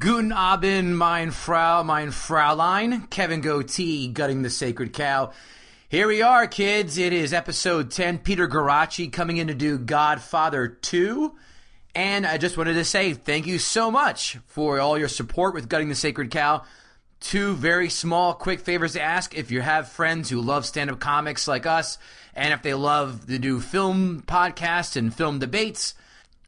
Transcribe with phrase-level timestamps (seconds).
[0.00, 3.06] Guten Abend, mein Frau, mein Fraulein.
[3.10, 5.30] Kevin Goatee, gutting the sacred cow.
[5.90, 6.96] Here we are, kids.
[6.96, 8.20] It is episode 10.
[8.20, 11.34] Peter Garachi coming in to do Godfather 2.
[11.94, 15.68] And I just wanted to say thank you so much for all your support with
[15.68, 16.62] Gutting the Sacred Cow.
[17.20, 19.36] Two very small, quick favors to ask.
[19.36, 21.98] If you have friends who love stand up comics like us,
[22.34, 25.92] and if they love to do film podcasts and film debates,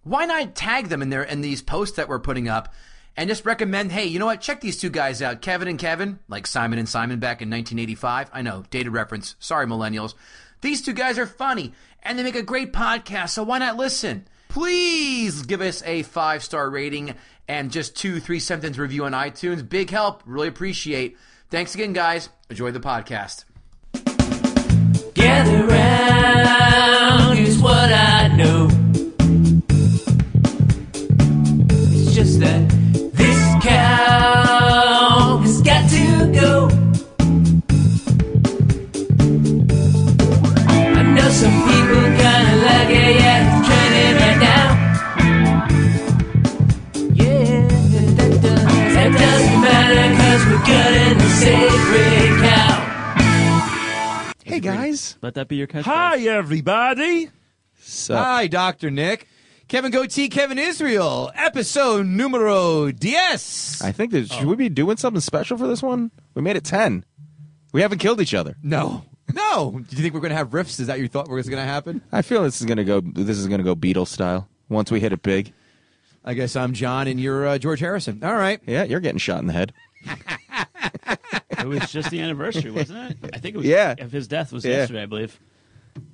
[0.04, 2.72] why not tag them in there in these posts that we're putting up?
[3.16, 4.40] And just recommend, hey, you know what?
[4.40, 8.30] Check these two guys out, Kevin and Kevin, like Simon and Simon back in 1985.
[8.32, 9.36] I know, dated reference.
[9.38, 10.14] Sorry, millennials.
[10.60, 11.72] These two guys are funny,
[12.02, 14.26] and they make a great podcast, so why not listen?
[14.48, 17.14] Please give us a five star rating
[17.48, 19.66] and just two, three sentence review on iTunes.
[19.66, 20.22] Big help.
[20.26, 21.16] Really appreciate.
[21.50, 22.28] Thanks again, guys.
[22.48, 23.44] Enjoy the podcast.
[25.14, 28.81] Gather round, here's what I know.
[54.76, 55.18] Guys.
[55.22, 55.82] Let that be your catchphrase.
[55.82, 57.30] Hi everybody.
[57.80, 58.90] So Hi, Dr.
[58.90, 59.26] Nick.
[59.68, 63.80] Kevin Goatee, Kevin Israel, episode numero diez.
[63.82, 66.10] I think that should we be doing something special for this one?
[66.34, 67.04] We made it ten.
[67.72, 68.56] We haven't killed each other.
[68.62, 69.04] No.
[69.32, 69.70] No.
[69.88, 70.78] Do you think we're going to have riffs?
[70.78, 72.02] Is that you thought was going to happen?
[72.12, 73.00] I feel this is gonna go.
[73.00, 74.46] This is gonna go Beatles style.
[74.68, 75.52] Once we hit it big.
[76.24, 78.22] I guess I'm John and you're uh, George Harrison.
[78.22, 78.60] All right.
[78.66, 79.72] Yeah, you're getting shot in the head.
[81.62, 83.30] It was just the anniversary, wasn't it?
[83.34, 83.66] I think it was.
[83.66, 83.94] Yeah.
[83.98, 84.78] Of his death was Yeah.
[84.78, 85.38] yesterday, I believe.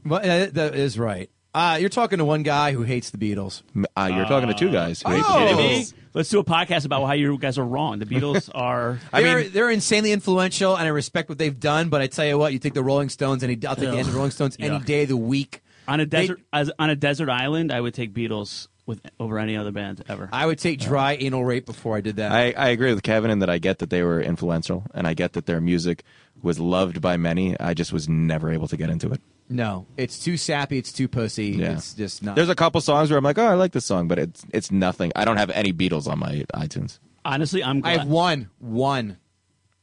[0.04, 1.30] Well, that is right.
[1.54, 3.62] Uh, you're talking to one guy who hates the Beatles.
[3.96, 5.02] Uh, you're talking to two guys.
[5.02, 5.56] Who hate the Oh.
[5.58, 5.94] Beatles.
[6.14, 7.98] Let's do a podcast about how you guys are wrong.
[7.98, 8.98] The Beatles are.
[9.12, 11.88] I they're, mean- they're insanely influential, and I respect what they've done.
[11.88, 14.08] But I tell you what, you take the Rolling Stones, any I'll take the end
[14.08, 14.84] of Rolling Stones any Yuck.
[14.84, 15.62] day of the week.
[15.86, 19.56] On a desert, as, on a desert island, I would take Beatles with over any
[19.56, 20.28] other band ever.
[20.32, 22.32] I would take dry anal rape before I did that.
[22.32, 25.14] I, I agree with Kevin in that I get that they were influential and I
[25.14, 26.02] get that their music
[26.42, 27.58] was loved by many.
[27.60, 29.20] I just was never able to get into it.
[29.48, 30.78] no, it's too sappy.
[30.78, 31.50] It's too pussy.
[31.50, 31.72] Yeah.
[31.72, 32.34] It's just not.
[32.34, 34.72] There's a couple songs where I'm like, oh, I like this song, but it's it's
[34.72, 35.12] nothing.
[35.14, 36.98] I don't have any Beatles on my iTunes.
[37.24, 38.48] Honestly, I'm I have one.
[38.58, 39.18] One.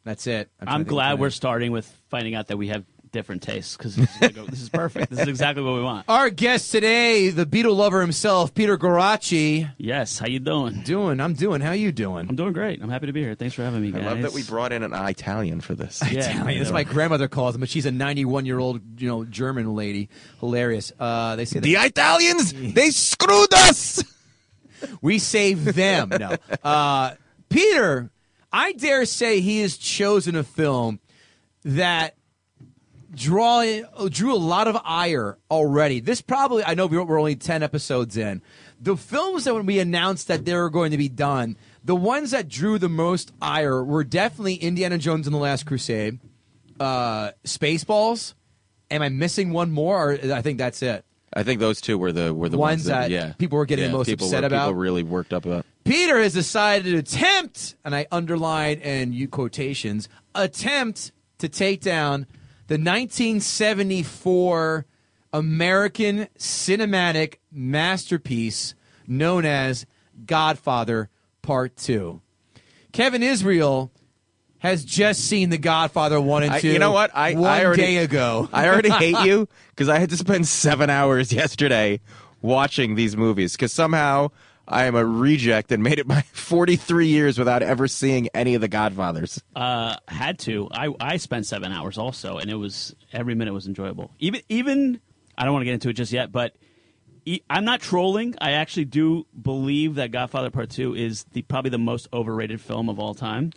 [0.04, 0.50] That's it.
[0.60, 3.96] trying to I'm glad we're starting with finding out that we have different tastes because
[3.96, 5.10] this, is go- this is perfect.
[5.10, 6.04] This is exactly what we want.
[6.10, 9.72] Our guest today, the Beatle lover himself, Peter Garachi.
[9.78, 10.82] Yes, how you doing?
[10.82, 11.62] Doing, I'm doing.
[11.62, 12.28] How you doing?
[12.28, 12.82] I'm doing great.
[12.82, 13.34] I'm happy to be here.
[13.34, 16.04] Thanks for having me, I love that we brought in an Italian for this.
[16.12, 16.60] Yeah, Italian.
[16.60, 16.74] That's yeah.
[16.74, 20.10] my grandmother calls him, but she's a 91 year old, you know, German lady.
[20.42, 20.92] Hilarious.
[21.00, 24.04] Uh, they say The Italians, they screwed us.
[25.02, 26.10] we saved them.
[26.10, 27.16] No, uh,
[27.50, 28.12] Peter,
[28.52, 31.00] I dare say he has chosen a film
[31.64, 32.16] that
[33.16, 33.64] draw
[34.10, 36.00] drew a lot of ire already.
[36.00, 38.42] This probably I know we're only 10 episodes in.
[38.80, 42.32] The films that when we announced that they were going to be done, the ones
[42.32, 46.20] that drew the most ire were definitely Indiana Jones and the Last Crusade,
[46.80, 48.34] uh, Spaceballs.
[48.92, 50.12] Am I missing one more?
[50.12, 51.06] Or I think that's it.
[51.34, 53.66] I think those two were the were the Ones ones, that, that yeah people were
[53.66, 54.68] getting Yeah, the most upset were, about.
[54.68, 55.66] People really worked up about.
[55.84, 62.26] Peter has decided to attempt, and I underline and you quotations, attempt to take down
[62.68, 64.86] the 1974
[65.34, 68.74] American cinematic masterpiece
[69.08, 69.86] known as
[70.26, 71.10] Godfather
[71.42, 72.22] Part 2.
[72.92, 73.92] Kevin Israel
[74.60, 77.12] has just seen The Godfather 1 and I- 2 you know what?
[77.14, 78.50] I, one I already, day ago.
[78.54, 82.00] I already hate you because I had to spend seven hours yesterday
[82.42, 84.30] watching these movies because somehow
[84.68, 88.62] I am a reject and made it my 43 years without ever seeing any of
[88.62, 89.42] the Godfathers.
[89.56, 90.68] Uh, had to.
[90.72, 94.12] I I spent seven hours also, and it was every minute was enjoyable.
[94.20, 95.00] Even even
[95.38, 96.56] I don't want to get into it just yet, but
[97.26, 98.36] e- I'm not trolling.
[98.42, 102.90] I actually do believe that Godfather Part Two is the probably the most overrated film
[102.90, 103.52] of all time.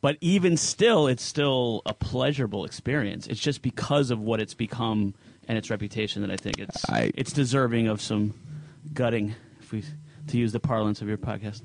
[0.00, 3.26] But even still, it's still a pleasurable experience.
[3.26, 5.14] It's just because of what it's become
[5.48, 8.34] and its reputation that I think it's I- it's deserving of some
[8.92, 9.82] gutting, if we
[10.28, 11.60] to use the parlance of your podcast.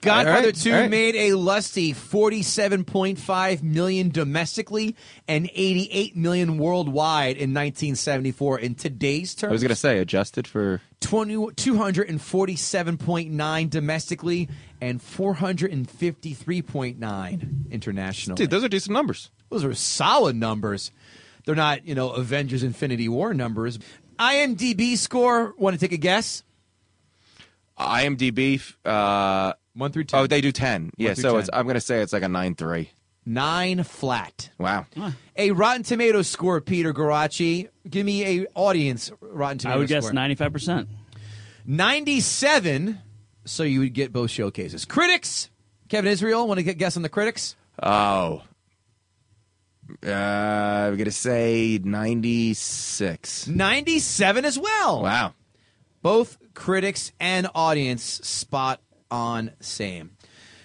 [0.00, 0.90] Godfather All right, 2 all right.
[0.90, 4.96] made a lusty 47.5 million domestically
[5.28, 8.58] and 88 million worldwide in 1974.
[8.60, 10.80] In today's terms, I was going to say, adjusted for.
[11.00, 14.48] 20, 247.9 domestically
[14.80, 18.36] and 453.9 internationally.
[18.36, 19.30] Dude, those are decent numbers.
[19.50, 20.90] Those are solid numbers.
[21.44, 23.78] They're not, you know, Avengers Infinity War numbers.
[24.18, 26.42] IMDb score, want to take a guess?
[27.78, 30.20] IMDb, uh, 1 through 10.
[30.20, 30.92] oh, they do 10.
[30.96, 31.40] Yeah, through so 10.
[31.40, 32.90] it's, I'm going to say it's like a 9 3.
[33.26, 34.50] 9 flat.
[34.58, 34.86] Wow.
[35.36, 37.68] A Rotten Tomatoes score, Peter Garacci.
[37.88, 40.12] Give me a audience Rotten Tomatoes I would guess score.
[40.12, 40.88] ninety five percent.
[41.66, 43.00] 97,
[43.46, 44.84] so you would get both showcases.
[44.84, 45.50] Critics,
[45.88, 47.56] Kevin Israel, want to get guess on the critics?
[47.82, 48.42] Oh.
[50.06, 53.48] Uh, I'm going to say 96.
[53.48, 55.02] 97 as well.
[55.02, 55.34] Wow.
[56.02, 58.80] Both critics and audience spot
[59.10, 60.12] on same.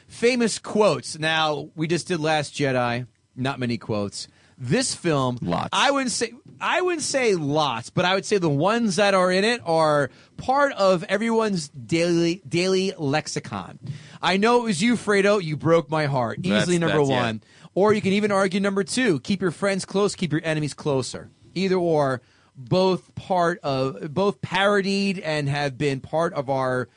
[0.08, 1.20] Famous quotes.
[1.20, 3.06] Now, we just did Last Jedi,
[3.36, 4.28] not many quotes.
[4.58, 5.70] This film, Lots.
[5.72, 9.32] I wouldn't say I wouldn't say lots, but I would say the ones that are
[9.32, 13.80] in it are part of everyone's daily daily lexicon.
[14.22, 15.42] I know it was you, Fredo.
[15.42, 16.40] You broke my heart.
[16.40, 17.42] Easily That's- number that's- one.
[17.74, 21.30] Or you can even argue number two: keep your friends close, keep your enemies closer.
[21.56, 22.22] Either or,
[22.60, 26.90] both part of both parodied and have been part of our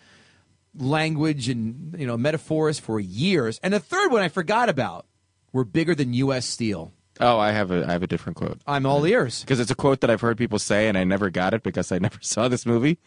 [0.75, 3.61] language and you know metaphors for years.
[3.62, 5.06] And the third one I forgot about.
[5.53, 6.47] We're bigger than U.S.
[6.47, 6.93] Steel.
[7.20, 8.59] Oh, I have a I have a different quote.
[8.67, 9.43] I'm all ears.
[9.43, 11.93] Because it's a quote that I've heard people say, and I never got it because
[11.93, 12.99] I never saw this movie.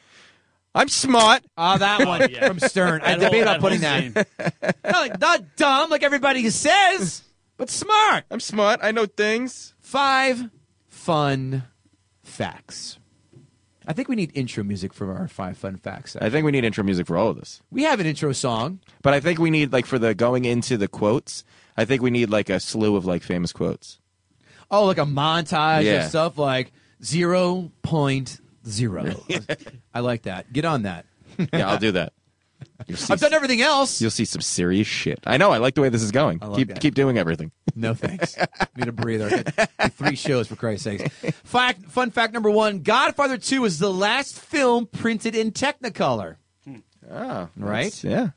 [0.76, 1.44] I'm smart.
[1.58, 2.48] Ah, that one yeah.
[2.48, 3.02] from Stern.
[3.02, 4.02] I That debate whole- on putting that.
[4.04, 4.14] scene.
[4.84, 7.24] not, like, not dumb like everybody says,
[7.58, 8.26] but smart.
[8.30, 8.82] I'm smart.
[8.84, 9.74] I know things.
[9.82, 10.50] Five
[10.90, 11.64] fun
[12.36, 13.00] facts.
[13.88, 16.16] I think we need intro music for our five fun facts.
[16.20, 17.62] I think we need intro music for all of this.
[17.70, 18.80] We have an intro song.
[19.04, 21.44] But I think we need like for the going into the quotes.
[21.78, 24.00] I think we need like a slew of like famous quotes.
[24.72, 26.04] Oh, like a montage Yeah.
[26.06, 26.72] of stuff like
[27.04, 29.14] zero point zero.
[29.94, 30.52] I like that.
[30.52, 31.06] Get on that.
[31.54, 32.14] Yeah, I'll do that.
[32.88, 34.02] You'll see, I've done everything else.
[34.02, 35.20] you'll see some serious shit.
[35.26, 35.52] I know.
[35.52, 36.40] I like the way this is going.
[36.42, 36.82] I like keep that.
[36.82, 37.52] keep doing everything.
[37.78, 38.38] No thanks.
[38.78, 39.30] Need a breather.
[39.92, 41.14] Three shows for Christ's sakes.
[41.44, 46.38] Fact, fun fact number one: Godfather Two was the last film printed in Technicolor.
[47.12, 48.02] Oh, Right?
[48.04, 48.30] Yeah.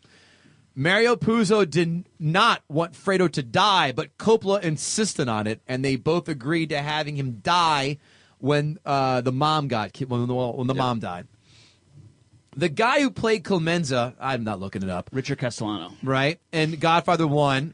[0.75, 5.97] Mario Puzo did not want Fredo to die, but Coppola insisted on it, and they
[5.97, 7.99] both agreed to having him die
[8.39, 11.27] when uh, the mom got ki- when the, when the mom died.
[12.59, 15.93] The guy who played Clemenza, I'm not looking it up, Richard Castellano.
[16.03, 16.41] right?
[16.53, 17.73] And Godfather One,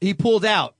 [0.00, 0.76] he pulled out.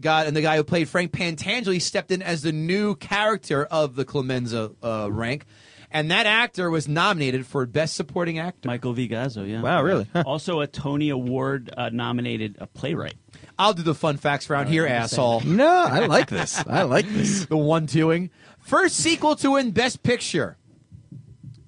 [0.00, 3.96] God and the guy who played Frank Pentangeli stepped in as the new character of
[3.96, 5.44] the Clemenza uh, rank,
[5.90, 8.66] and that actor was nominated for Best Supporting Actor.
[8.66, 9.08] Michael V.
[9.10, 9.60] Gazzo, yeah.
[9.60, 10.06] Wow, really?
[10.12, 10.24] Huh.
[10.26, 13.14] Also a Tony Award uh, nominated uh, playwright.
[13.58, 15.40] I'll do the fun facts around here, asshole.
[15.42, 16.62] No, I like this.
[16.66, 17.44] I like this.
[17.46, 18.30] the one twoing.
[18.58, 20.56] First sequel to win Best Picture,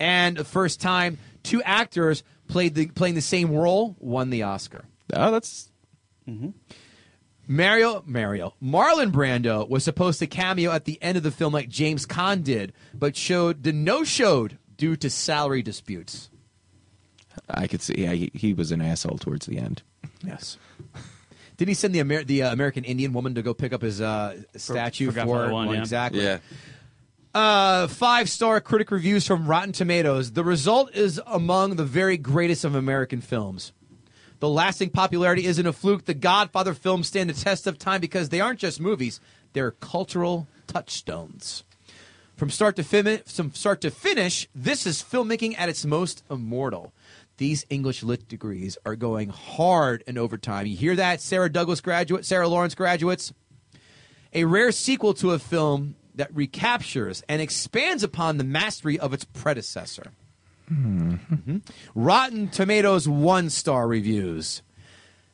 [0.00, 4.85] and the first time two actors played the playing the same role won the Oscar.
[5.12, 5.71] Oh, that's
[7.47, 11.69] Mario Mario Marlon Brando was supposed to cameo at the end of the film like
[11.69, 16.30] James Caan did, but showed the no showed due to salary disputes.
[17.49, 17.95] I could see.
[17.99, 19.83] Yeah, he, he was an asshole towards the end.
[20.25, 20.59] Yes.
[21.57, 24.00] Did he send the Amer- the uh, American Indian woman to go pick up his
[24.00, 25.80] uh, statue for for, Godfather One, yeah.
[25.80, 26.38] exactly?
[27.32, 30.32] Uh, five star critic reviews from Rotten Tomatoes.
[30.32, 33.72] The result is among the very greatest of American films.
[34.40, 36.06] The lasting popularity isn't a fluke.
[36.06, 39.20] The Godfather films stand the test of time because they aren't just movies;
[39.52, 41.62] they're cultural touchstones.
[42.37, 46.92] From start to fin- from start to finish, this is filmmaking at its most immortal.
[47.37, 50.66] these English lit degrees are going hard in overtime.
[50.66, 53.32] You hear that, Sarah Douglas graduate, Sarah Lawrence graduates?
[54.34, 59.25] A rare sequel to a film that recaptures and expands upon the mastery of its
[59.25, 60.12] predecessor.
[60.71, 61.62] Mhm.
[61.95, 64.62] Rotten Tomatoes one star reviews.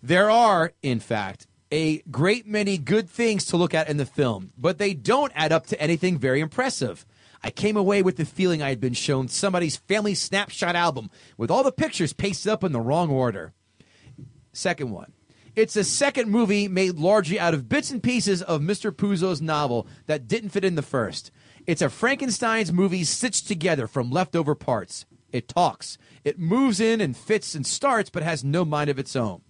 [0.02, 4.52] There are, in fact, a great many good things to look at in the film,
[4.56, 7.04] but they don't add up to anything very impressive.
[7.42, 11.50] I came away with the feeling I had been shown somebody's family snapshot album with
[11.50, 13.52] all the pictures pasted up in the wrong order.
[14.52, 15.12] Second one.
[15.56, 18.92] It's a second movie made largely out of bits and pieces of Mr.
[18.92, 21.30] Puzo's novel that didn't fit in the first.
[21.66, 25.06] It's a Frankenstein's movie stitched together from leftover parts.
[25.32, 29.16] It talks, it moves in and fits and starts, but has no mind of its
[29.16, 29.40] own.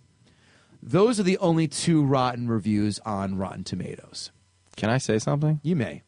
[0.80, 4.30] Those are the only two rotten reviews on Rotten Tomatoes.
[4.76, 5.58] Can I say something?
[5.64, 6.02] You may.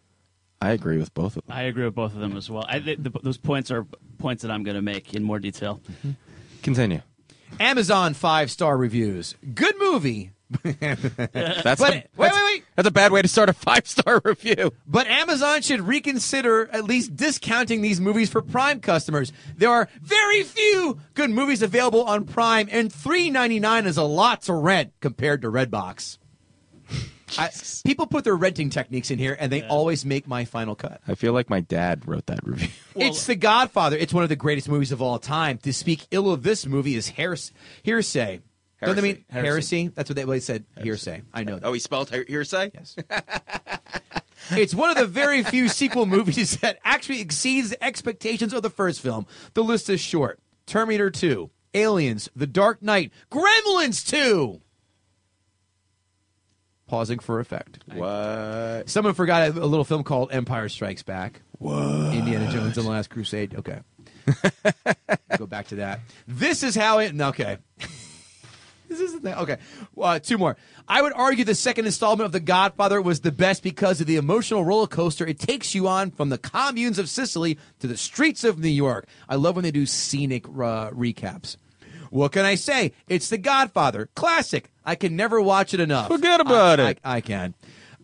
[0.62, 1.56] I agree with both of them.
[1.56, 2.64] I agree with both of them as well.
[2.68, 3.84] I, th the, those points are
[4.18, 5.80] points that I'm going to make in more detail.
[6.62, 7.02] Continue.
[7.60, 9.34] Amazon five star reviews.
[9.54, 10.32] Good movie.
[10.62, 11.02] That's
[11.62, 12.64] But- a, wait, wait, wait.
[12.74, 14.72] That's a bad way to start a five star review.
[14.86, 19.32] But Amazon should reconsider at least discounting these movies for Prime customers.
[19.56, 24.04] There are very few good movies available on Prime, and three ninety nine is a
[24.04, 26.16] lot to rent compared to Redbox.
[27.36, 27.50] I,
[27.84, 31.00] people put their renting techniques in here, and they always make my final cut.
[31.08, 32.68] I feel like my dad wrote that review.
[32.94, 33.96] it's The Godfather.
[33.96, 35.58] It's one of the greatest movies of all time.
[35.58, 38.40] To speak ill of this movie is hears- hearsay.
[38.80, 39.46] Don't they mean Heresy.
[39.48, 39.88] heresy?
[39.88, 40.64] That's what they, what they said.
[40.80, 41.22] Hearsay.
[41.34, 41.56] I know.
[41.56, 41.66] That.
[41.66, 42.70] Oh, he spelled he- hearsay?
[42.74, 42.94] Yes.
[44.50, 48.70] It's one of the very few sequel movies that actually exceeds the expectations of the
[48.70, 49.26] first film.
[49.54, 54.60] The list is short Terminator 2, Aliens, The Dark Knight, Gremlins 2.
[56.88, 57.78] Pausing for effect.
[57.92, 58.88] What?
[58.88, 61.42] Someone forgot a, a little film called Empire Strikes Back.
[61.58, 62.14] What?
[62.14, 63.54] Indiana Jones and the Last Crusade.
[63.56, 63.80] Okay.
[65.38, 66.00] Go back to that.
[66.26, 67.18] This is how it.
[67.20, 67.58] Okay.
[68.88, 69.38] This isn't that.
[69.38, 69.58] Okay.
[70.00, 70.56] Uh, two more.
[70.88, 74.16] I would argue the second installment of The Godfather was the best because of the
[74.16, 78.44] emotional roller coaster it takes you on from the communes of Sicily to the streets
[78.44, 79.06] of New York.
[79.28, 81.58] I love when they do scenic uh, recaps.
[82.10, 82.92] What can I say?
[83.08, 84.08] It's The Godfather.
[84.14, 84.70] Classic.
[84.88, 86.08] I can never watch it enough.
[86.08, 86.98] Forget about I- it.
[87.04, 87.52] I, I can.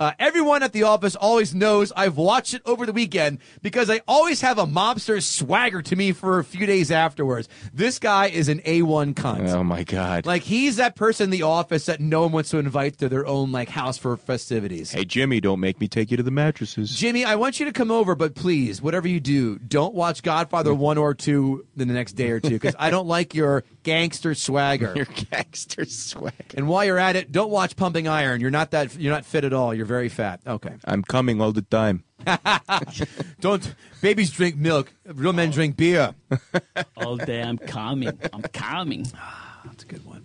[0.00, 4.00] Uh, everyone at the office always knows I've watched it over the weekend because I
[4.08, 7.48] always have a mobster swagger to me for a few days afterwards.
[7.72, 9.48] This guy is an A1 cunt.
[9.50, 10.26] Oh my god.
[10.26, 13.24] Like he's that person in the office that no one wants to invite to their
[13.26, 14.90] own like house for festivities.
[14.90, 16.96] Hey Jimmy, don't make me take you to the mattresses.
[16.96, 20.74] Jimmy, I want you to come over, but please, whatever you do, don't watch Godfather
[20.74, 24.34] one or two in the next day or two because I don't like your gangster
[24.34, 24.92] swagger.
[24.96, 26.32] Your gangster swag.
[26.56, 28.40] and while you're at it, don't watch Pumping Iron.
[28.40, 28.96] You're not that.
[28.96, 29.74] You're not fit at all.
[29.74, 30.40] You're very fat.
[30.46, 30.74] Okay.
[30.84, 32.04] I'm coming all the time.
[33.40, 33.74] Don't.
[34.00, 34.92] Babies drink milk.
[35.06, 36.14] Real men drink beer.
[36.96, 38.18] All day I'm coming.
[38.32, 39.06] I'm coming.
[39.16, 40.24] Ah, that's a good one.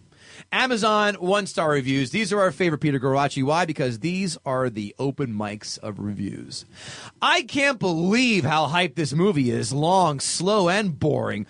[0.51, 2.09] Amazon one star reviews.
[2.09, 3.43] These are our favorite Peter Garachi.
[3.43, 3.65] Why?
[3.65, 6.65] Because these are the open mics of reviews.
[7.21, 9.71] I can't believe how hyped this movie is.
[9.71, 11.45] Long, slow, and boring.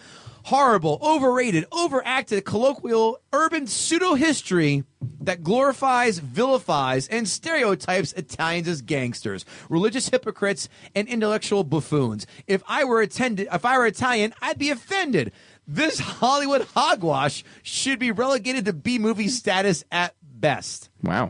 [0.49, 4.83] Horrible, overrated, overacted, colloquial, urban pseudo history
[5.21, 12.25] that glorifies, vilifies, and stereotypes Italians as gangsters, religious hypocrites, and intellectual buffoons.
[12.47, 15.33] If I were attended, if I were Italian, I'd be offended.
[15.67, 20.89] This Hollywood hogwash should be relegated to B movie status at best.
[21.03, 21.29] Wow.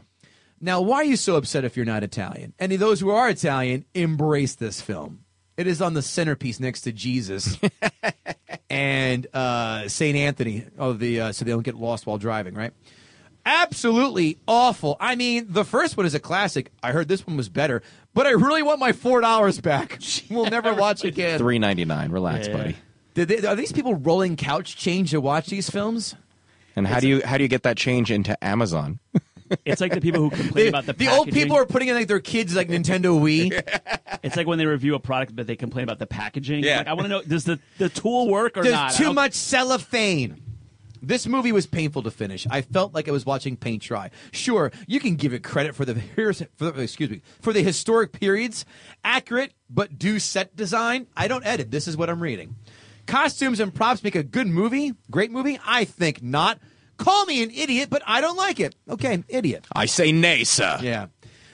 [0.61, 2.53] Now, why are you so upset if you're not Italian?
[2.57, 5.25] Any of those who are Italian embrace this film.
[5.59, 7.57] It is on the centerpiece next to Jesus
[8.69, 10.65] and uh, Saint Anthony.
[10.77, 12.71] Oh, the uh, so they don't get lost while driving, right?
[13.45, 14.95] Absolutely awful.
[15.01, 16.71] I mean, the first one is a classic.
[16.81, 17.81] I heard this one was better,
[18.13, 19.99] but I really want my four dollars back.
[20.29, 21.39] We'll never watch again.
[21.39, 22.09] Three ninety nine.
[22.11, 22.55] Relax, Yeah.
[22.55, 22.77] buddy.
[23.15, 26.15] Did they, are these people rolling couch change to watch these films?
[26.77, 28.99] And how do you how do you get that change into Amazon?
[29.65, 31.43] It's like the people who complain about the the old packaging.
[31.43, 33.61] people are putting in like their kids like Nintendo Wii.
[34.21, 36.63] It's like when they review a product, but they complain about the packaging.
[36.63, 36.79] Yeah.
[36.79, 38.91] Like, I want to know: does the, the tool work or There's not?
[38.93, 40.41] I too don't- much cellophane.
[41.01, 42.45] This movie was painful to finish.
[42.49, 44.11] I felt like I was watching paint dry.
[44.33, 47.63] Sure, you can give it credit for the here's- for the, excuse me for the
[47.63, 48.65] historic periods,
[49.05, 51.07] accurate but do set design.
[51.15, 51.71] I don't edit.
[51.71, 52.55] This is what I'm reading.
[53.07, 54.93] Costumes and props make a good movie.
[55.09, 55.57] Great movie?
[55.65, 56.59] I think not.
[56.99, 58.75] Call me an idiot, but I don't like it.
[58.89, 59.65] Okay, idiot.
[59.75, 60.77] I say nay, sir.
[60.81, 61.07] Yeah.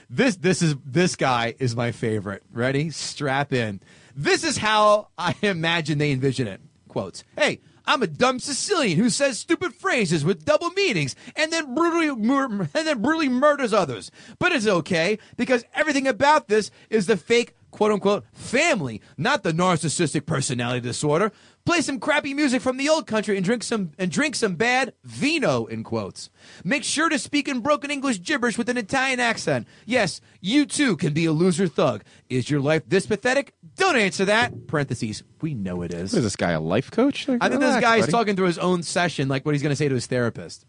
[0.10, 2.44] This this is this guy is my favorite.
[2.52, 2.90] Ready?
[2.90, 3.80] Strap in.
[4.16, 6.62] This is how I imagine they envision it.
[6.88, 7.24] Quotes.
[7.38, 12.14] Hey, I'm a dumb Sicilian who says stupid phrases with double meanings and then brutally
[12.16, 14.12] mur- and then brutally murders others.
[14.40, 19.51] But it's okay because everything about this is the fake quote unquote family, not the
[19.51, 21.29] narcissistic personality disorder.
[21.65, 24.94] Play some crappy music from the old country and drink some and drink some bad
[25.03, 26.29] vino in quotes.
[26.63, 29.67] Make sure to speak in broken English gibberish with an Italian accent.
[29.86, 32.05] Yes, you too can be a loser thug.
[32.29, 33.53] Is your life this pathetic?
[33.75, 34.67] Don't answer that.
[34.67, 35.24] Parentheses.
[35.41, 36.13] We know it is.
[36.13, 37.27] Is this guy, a life coach?
[37.27, 38.12] Like, I think relax, this guy's buddy.
[38.12, 40.65] talking through his own session, like what he's going to say to his therapist.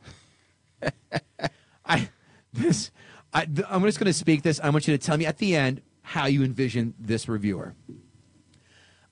[1.86, 2.08] I
[2.52, 2.90] this
[3.32, 4.58] I, I'm just going to speak this.
[4.60, 7.74] I want you to tell me at the end how you envision this reviewer.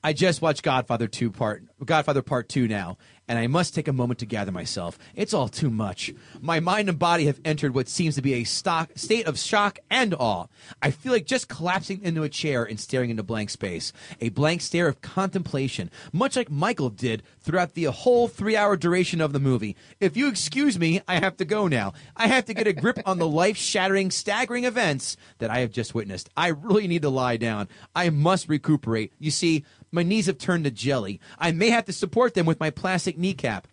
[0.04, 2.98] I just watched Godfather 2 part Godfather Part 2 now,
[3.28, 4.98] and I must take a moment to gather myself.
[5.14, 6.12] It's all too much.
[6.40, 9.78] My mind and body have entered what seems to be a stock, state of shock
[9.90, 10.46] and awe.
[10.82, 13.92] I feel like just collapsing into a chair and staring into blank space.
[14.20, 19.20] A blank stare of contemplation, much like Michael did throughout the whole three hour duration
[19.20, 19.76] of the movie.
[20.00, 21.94] If you excuse me, I have to go now.
[22.16, 25.70] I have to get a grip on the life shattering, staggering events that I have
[25.70, 26.28] just witnessed.
[26.36, 27.68] I really need to lie down.
[27.94, 29.12] I must recuperate.
[29.18, 31.20] You see, my knees have turned to jelly.
[31.38, 33.68] I may have to support them with my plastic kneecap.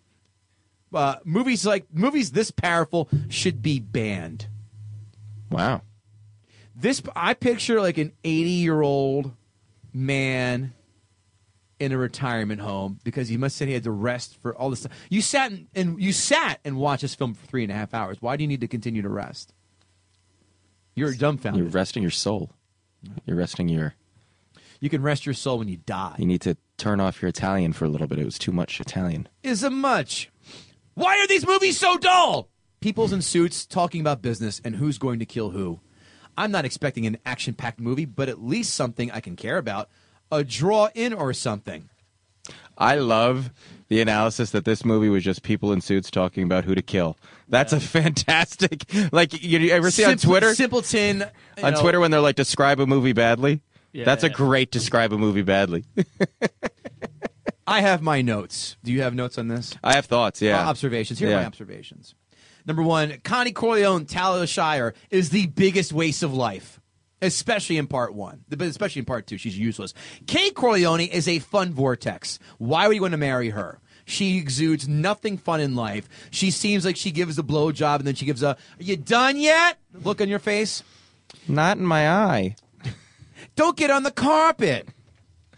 [0.94, 4.46] Uh, movies like movies this powerful should be banned.
[5.50, 5.82] Wow.
[6.76, 9.32] This I picture like an 80 year old
[9.92, 10.74] man
[11.80, 14.82] in a retirement home because he must say he had to rest for all this.
[14.82, 14.92] Time.
[15.10, 17.92] You sat and, and you sat and watched this film for three and a half
[17.92, 18.18] hours.
[18.20, 19.52] Why do you need to continue to rest?
[20.94, 21.62] You're a dumbfounded.
[21.62, 22.50] You're resting your soul.
[23.26, 23.94] You're resting your.
[24.82, 26.16] You can rest your soul when you die.
[26.18, 28.18] You need to turn off your Italian for a little bit.
[28.18, 29.28] It was too much Italian.
[29.44, 30.28] is a much.
[30.94, 32.48] Why are these movies so dull?
[32.80, 35.78] People's in suits talking about business and who's going to kill who.
[36.36, 39.88] I'm not expecting an action packed movie, but at least something I can care about.
[40.32, 41.88] A draw in or something.
[42.76, 43.52] I love
[43.86, 47.16] the analysis that this movie was just people in suits talking about who to kill.
[47.48, 48.82] That's a fantastic.
[49.12, 50.56] Like you, you ever see on Twitter?
[50.56, 51.22] Simpleton.
[51.62, 53.62] on know, Twitter when they're like describe a movie badly.
[53.92, 54.32] Yeah, That's a yeah.
[54.34, 55.84] great describe a movie badly.
[57.66, 58.76] I have my notes.
[58.82, 59.74] Do you have notes on this?
[59.84, 60.42] I have thoughts.
[60.42, 60.60] Yeah.
[60.60, 61.18] Uh, observations.
[61.18, 62.14] Here are my observations.
[62.66, 66.80] Number one, Connie Corleone, Talia Shire is the biggest waste of life,
[67.20, 69.36] especially in part one, but especially in part two.
[69.38, 69.94] She's useless.
[70.26, 72.38] Kay Corleone is a fun vortex.
[72.58, 73.80] Why would you want to marry her?
[74.04, 76.08] She exudes nothing fun in life.
[76.30, 79.36] She seems like she gives a blowjob and then she gives a, Are you done
[79.38, 79.78] yet?
[79.92, 80.82] Look on your face.
[81.48, 82.56] Not in my eye.
[83.56, 84.88] Don't get on the carpet.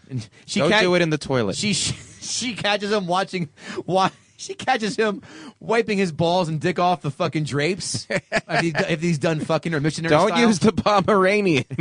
[0.09, 1.55] And she Don't do it in the toilet.
[1.55, 3.49] She she catches him watching.
[3.85, 5.21] Why she catches him
[5.59, 9.73] wiping his balls and dick off the fucking drapes if, he, if he's done fucking
[9.73, 10.09] or missionary.
[10.09, 10.47] Don't style.
[10.47, 11.65] use the Pomeranian.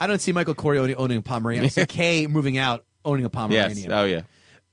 [0.00, 1.66] I don't see Michael Corleone owning a Pomeranian.
[1.66, 3.76] I see Kay moving out owning a Pomeranian.
[3.76, 3.86] yes.
[3.90, 4.22] Oh yeah.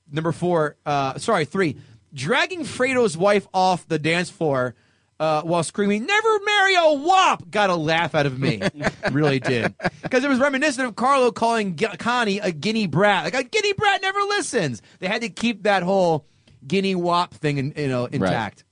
[0.10, 1.78] Number four, uh, sorry, three,
[2.14, 4.74] dragging Fredo's wife off the dance floor
[5.20, 8.62] uh, while screaming, never marry a wop, got a laugh out of me.
[9.12, 9.74] really did.
[10.04, 13.24] Because it was reminiscent of Carlo calling G- Connie a guinea brat.
[13.24, 14.82] Like, a guinea brat never listens.
[15.00, 16.26] They had to keep that whole
[16.66, 18.64] guinea wop thing in, you know, intact.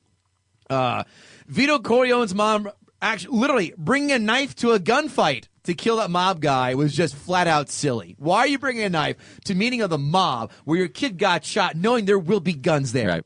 [0.69, 1.03] Uh,
[1.47, 2.69] Vito Corleone's mom
[3.01, 7.15] actually literally bringing a knife to a gunfight to kill that mob guy was just
[7.15, 8.15] flat out silly.
[8.19, 11.43] Why are you bringing a knife to meeting of the mob where your kid got
[11.43, 13.07] shot, knowing there will be guns there?
[13.07, 13.23] Right.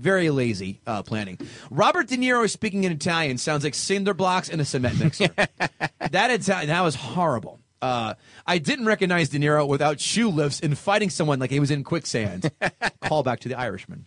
[0.00, 1.38] Very lazy uh, planning.
[1.70, 5.28] Robert De Niro speaking in Italian sounds like cinder blocks in a cement mixer.
[5.36, 7.60] that Italian, that was horrible.
[7.82, 8.14] Uh,
[8.46, 11.84] I didn't recognize De Niro without shoe lifts in fighting someone like he was in
[11.84, 12.50] quicksand.
[13.02, 14.06] Call back to the Irishman.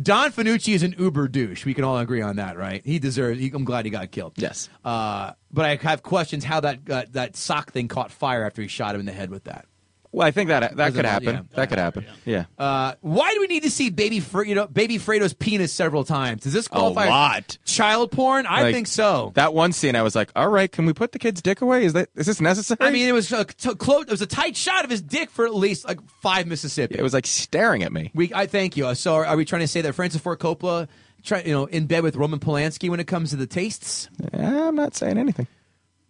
[0.00, 1.64] Don Fanucci is an uber douche.
[1.64, 2.82] We can all agree on that, right?
[2.84, 3.40] He deserves.
[3.40, 4.34] He, I'm glad he got killed.
[4.36, 4.68] Yes.
[4.84, 8.68] Uh, but I have questions how that uh, that sock thing caught fire after he
[8.68, 9.66] shot him in the head with that.
[10.14, 11.34] Well, I think that that could happen.
[11.36, 11.42] Yeah.
[11.54, 12.04] That could happen.
[12.26, 12.44] Yeah.
[12.58, 16.04] Uh, why do we need to see baby Fre- you know, baby Fredo's penis several
[16.04, 16.42] times?
[16.42, 17.58] Does this A qualify as lot.
[17.64, 18.44] child porn?
[18.46, 19.32] I Like, think so.
[19.36, 21.86] That one scene, I was like, "All right, can we put the kid's dick away?
[21.86, 24.02] Is that is this necessary?" I mean, it was a t- close.
[24.02, 26.96] It was a tight shot of his dick for at least like five Mississippi.
[26.98, 28.10] it was like staring at me.
[28.14, 28.94] We, I thank you.
[28.94, 30.88] So, are, are we trying to say that Francis Ford Coppola,
[31.22, 34.10] try, you know, in bed with Roman Polanski when it comes to the tastes?
[34.34, 35.46] I'm not saying anything.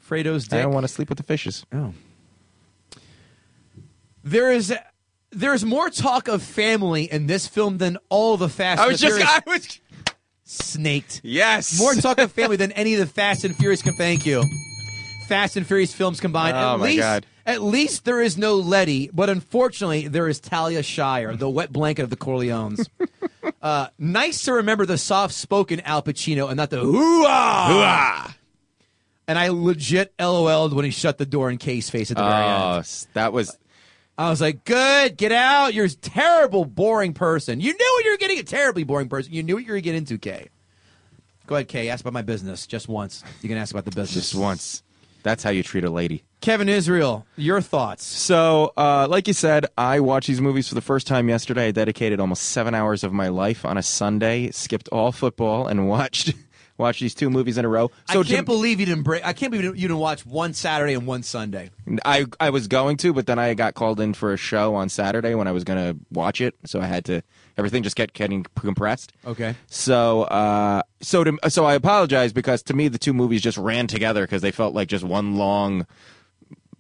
[0.01, 0.59] Fredo's dick.
[0.59, 1.65] I don't want to sleep with the fishes.
[1.73, 1.95] Oh.
[4.25, 4.75] There is
[5.31, 8.81] there's more talk of family in this film than all the Fast.
[8.81, 9.31] I and was just, Furious.
[9.35, 9.81] I was,
[10.45, 11.21] snaked.
[11.25, 13.95] yes, More talk of family than any of the Fast and Furious can.
[13.95, 14.45] Thank you.
[15.27, 16.57] Fast and Furious films combined.
[16.57, 17.27] Oh, at my least, God.
[17.45, 22.03] At least there is no Letty, but unfortunately there is Talia Shire, the wet blanket
[22.03, 22.87] of the Corleones.
[23.63, 28.37] uh, nice to remember the soft-spoken Al Pacino and not the hoo-ah.
[29.27, 32.45] And I legit LOL'd when he shut the door in Kay's face at the very
[32.45, 32.63] end.
[32.63, 32.83] Oh,
[33.15, 33.57] that was
[34.19, 35.75] I was like, good, get out.
[35.75, 37.61] You're a terrible, boring person.
[37.61, 39.33] You knew what you were getting, a terribly boring person.
[39.33, 40.49] You knew what you were getting into, Kay.
[41.47, 41.89] Go ahead, Kay.
[41.89, 43.25] Ask about my business just once.
[43.41, 44.31] You can ask about the business.
[44.31, 44.83] just once.
[45.23, 46.25] That's how you treat a lady.
[46.41, 48.05] Kevin Israel, your thoughts?
[48.05, 51.69] So, uh, like you said, I watched these movies for the first time yesterday.
[51.69, 55.89] I dedicated almost seven hours of my life on a Sunday, skipped all football, and
[55.89, 56.35] watched
[56.83, 57.91] watched these two movies in a row.
[58.11, 59.25] So I can't to- believe you didn't break.
[59.27, 61.71] I can't believe you didn't watch one Saturday and one Sunday.
[62.05, 64.89] I I was going to, but then I got called in for a show on
[64.91, 67.23] Saturday when I was going to watch it, so I had to.
[67.59, 69.13] Everything just kept getting compressed.
[69.27, 69.55] Okay.
[69.67, 73.87] So, uh, so to, so I apologize because to me the two movies just ran
[73.87, 75.87] together because they felt like just one long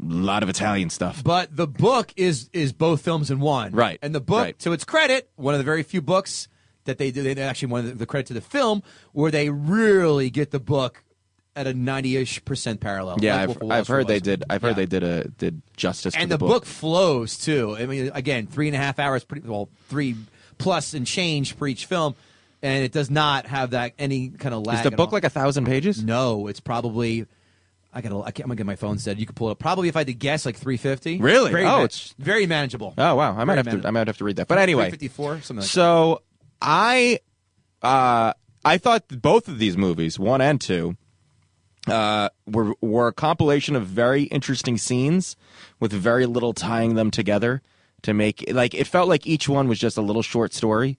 [0.01, 1.23] lot of Italian stuff.
[1.23, 4.59] But the book is is both films in one, Right, And the book, right.
[4.61, 6.49] to its credit, one of the very few books
[6.85, 7.37] that they did.
[7.37, 10.61] They actually one of the, the credit to the film where they really get the
[10.61, 11.03] book
[11.55, 13.18] at a ninety-ish percent parallel.
[13.21, 14.45] Yeah, like I've, Wolf I've heard they did.
[14.49, 14.75] I've heard Yeah.
[14.75, 16.14] they did a did justice.
[16.14, 16.64] and to the book.
[16.64, 17.77] flows too.
[17.79, 20.16] I mean, again, three and a half hours, pretty well, three
[20.59, 22.14] plus and change for each film,
[22.62, 24.79] and it does not have that any kind of lag.
[24.79, 25.12] Is the book all.
[25.12, 26.03] like a thousand pages?
[26.03, 27.27] No, it's probably.
[27.95, 28.21] I gotta.
[28.21, 29.18] I can't, I'm gonna get my phone set.
[29.18, 29.59] You can pull it up.
[29.59, 31.18] Probably, if I had to guess, like 350.
[31.18, 31.51] Really?
[31.53, 32.95] Very, Oh, it's- very manageable.
[32.97, 33.88] Oh wow, I might Very have to.
[33.88, 34.49] I might have to read that.
[34.49, 36.23] But anyway, 354, something like so
[36.62, 37.18] I,
[37.83, 38.33] uh,
[38.64, 40.96] I thought both of these movies, one and two,
[41.88, 45.37] uh, were were a compilation of very interesting scenes
[45.81, 47.61] with very little tying them together
[48.03, 50.98] to make like it felt like each one was just a little short story,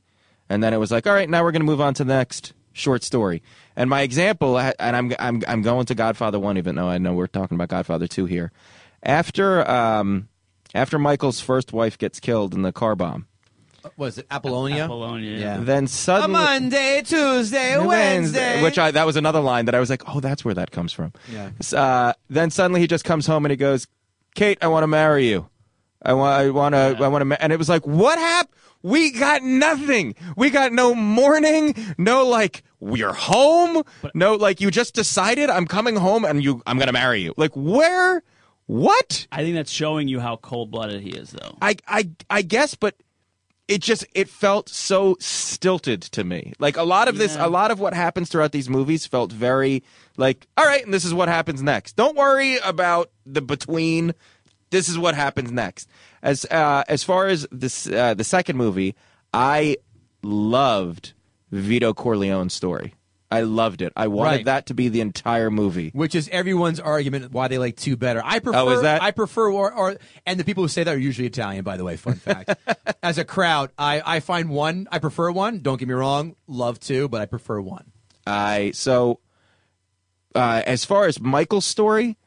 [0.49, 2.13] and then it was like, all right, now we're going to move on to the
[2.13, 3.41] next short story.
[3.76, 7.13] And my example, and I'm I'm I'm going to Godfather one, even though I know
[7.13, 8.52] we're talking about Godfather two here.
[9.02, 10.28] After um,
[10.73, 13.28] after Michael's first wife gets killed in the car bomb.
[13.98, 14.86] Was it Apollonia?
[14.86, 15.38] Apollonia.
[15.38, 15.58] Yeah.
[15.60, 18.62] then suddenly A Monday, Tuesday, Wednesday.
[18.63, 20.93] which I that was another line that I was like, oh, that's where that comes
[20.93, 21.13] from.
[21.32, 21.52] Yeah.
[21.74, 23.88] Uh, then suddenly he just comes home and he goes,
[24.36, 25.50] Kate, I want to marry you.
[26.06, 27.38] I want, I want to, I want to, ma-.
[27.39, 28.54] and it was like, what happened?
[28.82, 30.15] We got nothing.
[30.36, 35.96] We got no morning, no like we're home, no like you just decided I'm coming
[35.96, 37.34] home and you, I'm gonna marry you.
[37.38, 38.22] Like where?
[38.65, 39.28] What?
[39.32, 41.58] I think that's showing you how cold blooded he is, though.
[41.62, 42.96] I, I, I guess, but
[43.67, 46.54] it just it felt so stilted to me.
[46.60, 47.45] Like a lot of this, Yeah.
[47.45, 49.84] a lot of what happens throughout these movies felt very
[50.17, 51.95] like, all right, and this is what happens next.
[51.95, 54.13] Don't worry about the between.
[54.69, 55.88] This is what happens next.
[56.21, 58.95] As uh, as far as this uh, the second movie,
[59.34, 59.78] I
[60.23, 61.13] loved
[61.52, 62.95] Vito Corleone's story.
[63.34, 63.91] I loved it.
[63.96, 64.46] I wanted Right.
[64.46, 65.89] that to be the entire movie.
[65.93, 68.22] Which is everyone's argument why they like two better.
[68.24, 68.60] I prefer.
[68.60, 71.28] Oh, is that- I prefer, or, or and the people who say that are usually
[71.28, 71.63] Italian.
[71.63, 72.54] By the way, fun fact.
[73.04, 74.88] As a crowd, I I find one.
[74.91, 75.60] I prefer one.
[75.60, 76.36] Don't get me wrong.
[76.48, 77.91] Love two, but I prefer one.
[78.28, 79.19] I so
[80.36, 82.17] uh, as far as Michael's story,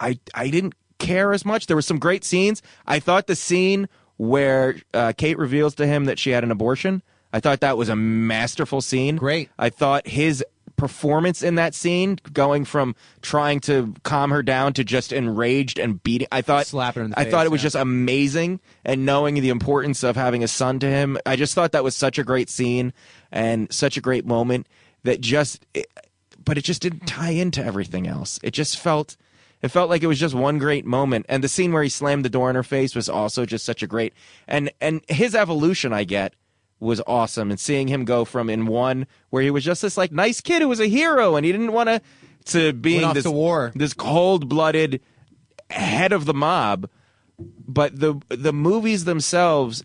[0.00, 1.66] I I didn't care as much.
[1.66, 2.62] There were some great scenes.
[2.86, 7.02] I thought the scene where uh, Kate reveals to him that she had an abortion.
[7.32, 9.16] I thought that was a masterful scene.
[9.16, 9.50] Great.
[9.58, 10.44] I thought his
[10.76, 16.02] performance in that scene, going from trying to calm her down to just enraged and
[16.02, 16.28] beating.
[16.32, 17.66] I thought Slapping her in the I face, thought it was yeah.
[17.66, 21.72] just amazing, and knowing the importance of having a son to him, I just thought
[21.72, 22.92] that was such a great scene
[23.30, 24.66] and such a great moment
[25.04, 25.64] that just.
[25.74, 25.86] It,
[26.44, 28.38] but it just didn't tie into everything else.
[28.42, 29.16] It just felt.
[29.62, 32.22] It felt like it was just one great moment, and the scene where he slammed
[32.22, 34.12] the door in her face was also just such a great.
[34.46, 36.34] And and his evolution, I get,
[36.84, 40.12] was awesome, and seeing him go from in one where he was just this like
[40.12, 42.00] nice kid who was a hero, and he didn't want to,
[42.46, 43.72] to being this war.
[43.74, 45.00] this cold blooded
[45.70, 46.88] head of the mob.
[47.38, 49.82] But the the movies themselves,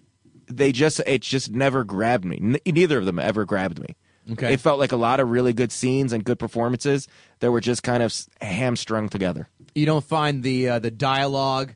[0.48, 2.38] they just it just never grabbed me.
[2.42, 3.96] N- neither of them ever grabbed me.
[4.32, 4.54] Okay.
[4.54, 7.08] It felt like a lot of really good scenes and good performances
[7.40, 9.50] that were just kind of hamstrung together.
[9.74, 11.74] You don't find the uh, the dialogue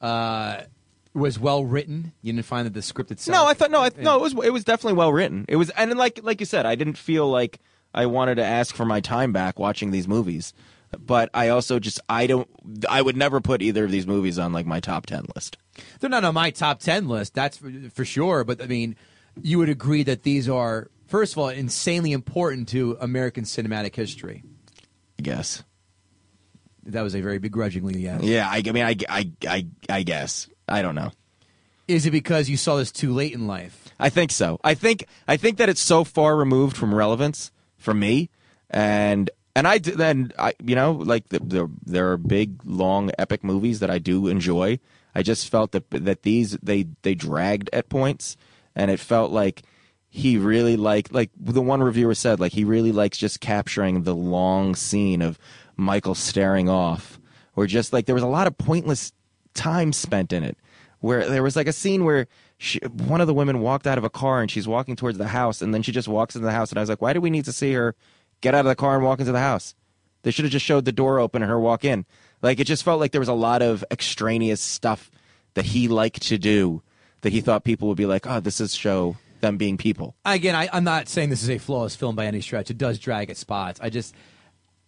[0.00, 0.62] uh,
[1.14, 2.12] was well written.
[2.22, 3.34] You didn't find that the script itself.
[3.34, 5.44] No, I thought no, I, no, it was it was definitely well written.
[5.48, 7.60] It was, and like like you said, I didn't feel like
[7.94, 10.52] I wanted to ask for my time back watching these movies.
[10.98, 12.48] But I also just I don't
[12.88, 15.58] I would never put either of these movies on like my top ten list.
[16.00, 18.44] They're not on my top 10 list, that's for, for sure.
[18.44, 18.96] But I mean,
[19.40, 24.44] you would agree that these are, first of all, insanely important to American cinematic history.
[25.18, 25.62] I guess.
[26.84, 28.22] That was a very begrudgingly yes.
[28.22, 31.12] Yeah, I, I mean, I, I, I, I guess I don't know.
[31.86, 33.88] Is it because you saw this too late in life?
[33.98, 34.60] I think so.
[34.62, 38.28] I think I think that it's so far removed from relevance for me,
[38.70, 43.42] and and I then I you know like the, the, there are big long epic
[43.42, 44.78] movies that I do enjoy.
[45.14, 48.36] I just felt that that these they they dragged at points,
[48.76, 49.62] and it felt like
[50.10, 54.14] he really like like the one reviewer said like he really likes just capturing the
[54.14, 55.38] long scene of
[55.76, 57.18] Michael staring off,
[57.56, 59.12] or just like there was a lot of pointless
[59.54, 60.56] time spent in it
[61.00, 62.26] where there was like a scene where
[62.58, 65.28] she, one of the women walked out of a car and she's walking towards the
[65.28, 67.20] house and then she just walks into the house and I was like, why do
[67.20, 67.94] we need to see her
[68.40, 69.74] get out of the car and walk into the house?
[70.22, 72.04] They should have just showed the door open and her walk in.
[72.42, 75.10] Like it just felt like there was a lot of extraneous stuff
[75.54, 76.82] that he liked to do
[77.20, 80.16] that he thought people would be like, oh, this is show them being people.
[80.24, 82.70] Again, I, I'm not saying this is a flawless film by any stretch.
[82.70, 83.80] It does drag at spots.
[83.80, 84.14] I just,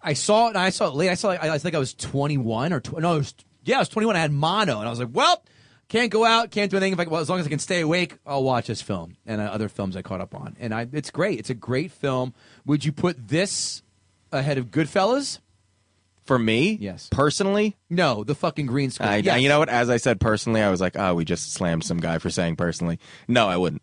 [0.03, 1.09] I saw it and I saw it late.
[1.09, 3.77] I saw it, I, I think I was 21 or, tw- no, it was, yeah,
[3.77, 4.17] I was 21.
[4.17, 5.43] I had mono and I was like, well,
[5.89, 6.93] can't go out, can't do anything.
[6.93, 9.41] If I, well, as long as I can stay awake, I'll watch this film and
[9.41, 10.57] uh, other films I caught up on.
[10.61, 11.39] And I, it's great.
[11.41, 12.33] It's a great film.
[12.67, 13.83] Would you put this
[14.33, 15.39] ahead of Goodfellas?
[16.25, 17.09] For me, Yes.
[17.11, 19.09] personally, No, the fucking green screen.
[19.09, 19.41] I, Yes.
[19.41, 19.69] you know what?
[19.69, 22.55] As I said personally, I was like, oh, we just slammed some guy for saying
[22.55, 23.01] personally.
[23.27, 23.83] No, I wouldn't.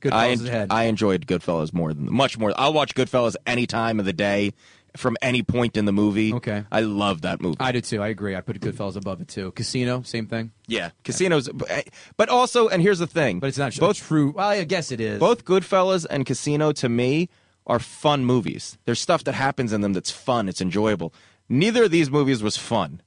[0.00, 0.68] Goodfellas I, ahead.
[0.70, 2.52] I enjoyed Goodfellas more than much more.
[2.56, 4.52] I'll watch Goodfellas any time of the day,
[4.96, 6.32] from any point in the movie.
[6.34, 6.64] Okay.
[6.72, 7.56] I love that movie.
[7.60, 8.02] I do too.
[8.02, 8.34] I agree.
[8.34, 9.52] I put Goodfellas above it too.
[9.52, 10.52] Casino, same thing.
[10.66, 11.82] yeah, casinos, eh,
[12.16, 14.32] but also, and here's the thing, But it's not both true.
[14.36, 15.18] Well, I guess it is.
[15.20, 17.28] both Goodfellas and Casino to me
[17.66, 18.78] are fun movies.
[18.86, 20.48] There's stuff that happens in them that's fun.
[20.48, 21.12] It's enjoyable.
[21.48, 23.02] Neither of these movies was fun.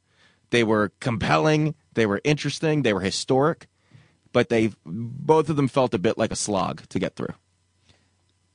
[0.52, 1.76] They were compelling.
[1.94, 2.84] They were interesting.
[2.84, 3.68] They were historic,
[4.34, 7.34] but they both of them felt a bit like a slog to get through.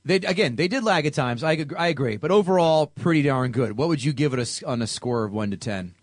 [0.06, 1.42] They again, they did lag at times.
[1.42, 3.76] I I agree, but overall, pretty darn good.
[3.76, 5.94] What would you give it a s on a score of one to ten?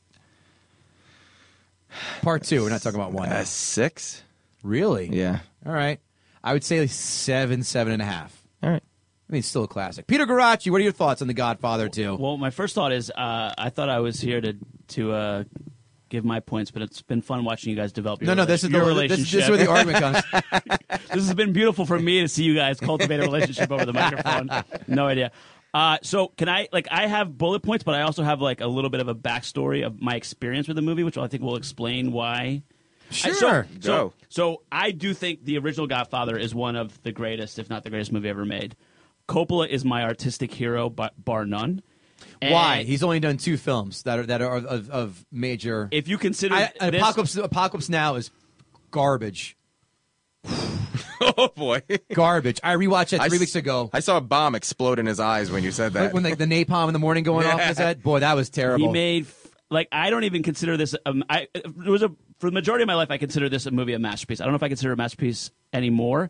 [2.22, 2.64] Part two.
[2.64, 3.30] We're not talking about one.
[3.30, 4.22] Uh, six.
[4.62, 5.08] really?
[5.08, 5.40] Yeah.
[5.66, 6.00] All right.
[6.44, 8.46] I would say seven, seven and a half.
[8.62, 8.84] All right.
[8.84, 10.06] I mean, it's still a classic.
[10.06, 12.16] Peter Garacci, what are your thoughts on The Godfather 2?
[12.16, 14.56] Well, my first thought is uh, I thought I was here to
[14.90, 15.44] to uh,
[16.14, 18.64] give my points, but it's been fun watching you guys develop your no, no, this
[18.64, 19.18] is your the, relationship.
[19.20, 20.70] this, this is where the argument comes.
[21.12, 23.94] this has been beautiful for me to see you guys cultivate a relationship over the
[23.94, 24.50] microphone.
[24.88, 25.32] No idea.
[25.74, 28.68] Uh, so can I like I have bullet points, but I also have like a
[28.68, 31.56] little bit of a backstory of my experience with the movie, which I think will
[31.56, 32.62] explain why.
[33.10, 33.68] I- so- Sure.
[33.80, 34.14] so, Go.
[34.30, 37.90] so I do think the original Godfather is one of the greatest, if not the
[37.90, 38.76] greatest movie ever made.
[39.28, 41.46] Coppola is my artistic hero, bar, bar
[42.42, 42.52] none.
[42.52, 42.84] Why?
[42.84, 45.88] He's only done two films that are that are of, of major.
[45.92, 48.32] if you consider I, this- Apocalypse Apocalypse Now is
[48.92, 49.56] garbage.
[51.38, 51.82] Oh boy.
[52.14, 52.60] Garbage.
[52.64, 53.90] I rewatched it I three s- weeks ago.
[53.94, 56.14] I saw a bomb explode in his eyes when you said that.
[56.14, 57.62] when like the napalm in the morning going off.
[57.70, 58.20] Is that boy?
[58.20, 58.88] That was terrible.
[58.88, 60.96] He made f- like I don't even consider this.
[61.06, 62.10] Um, I there was a
[62.40, 64.42] for the majority of my life I consider this a movie a masterpiece.
[64.42, 66.30] I don't know if I consider it a masterpiece anymore,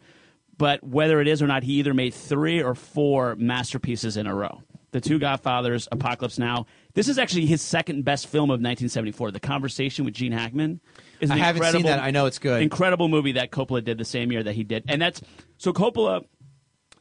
[0.60, 4.36] but whether it is or not, he either made three or four masterpieces in a
[4.36, 4.62] row.
[4.94, 6.68] The Two Godfathers, Apocalypse Now.
[6.94, 9.32] This is actually his second best film of 1974.
[9.32, 10.80] The Conversation with Gene Hackman
[11.20, 12.00] is an I haven't seen that.
[12.00, 12.62] I know it's good.
[12.62, 15.22] Incredible movie that Coppola did the same year that he did, and that's
[15.58, 16.26] so Coppola.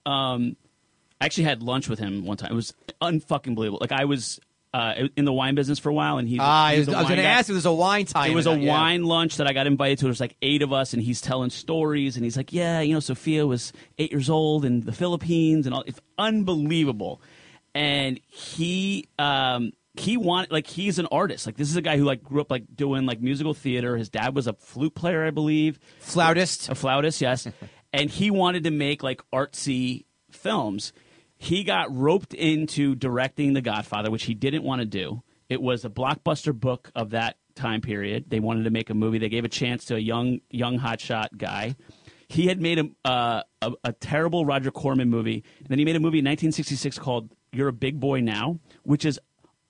[0.05, 0.57] Um,
[1.21, 2.51] I actually had lunch with him one time.
[2.51, 3.79] It was unfucking believable.
[3.81, 4.41] Like I was
[4.75, 6.41] uh, in the wine business for a while, and he's.
[6.41, 8.31] Ah, he's was, I was going to ask if there's a wine time.
[8.31, 8.73] It was a that, yeah.
[8.73, 10.07] wine lunch that I got invited to.
[10.07, 13.01] There's like eight of us, and he's telling stories, and he's like, "Yeah, you know,
[13.01, 15.85] Sophia was eight years old in the Philippines, and all.
[15.87, 17.21] It's unbelievable."
[17.75, 21.47] And he, um, he wanted like he's an artist.
[21.47, 23.97] Like this is a guy who like grew up like doing like musical theater.
[23.97, 26.69] His dad was a flute player, I believe, Flautist.
[26.69, 27.47] a flautist, yes.
[27.93, 30.93] and he wanted to make like artsy films.
[31.37, 35.23] He got roped into directing The Godfather, which he didn't want to do.
[35.49, 38.27] It was a blockbuster book of that time period.
[38.29, 39.19] They wanted to make a movie.
[39.19, 41.77] They gave a chance to a young young hotshot guy.
[42.29, 45.97] He had made a, uh, a a terrible Roger Corman movie, and then he made
[45.97, 49.19] a movie in 1966 called "You're a Big Boy Now," which is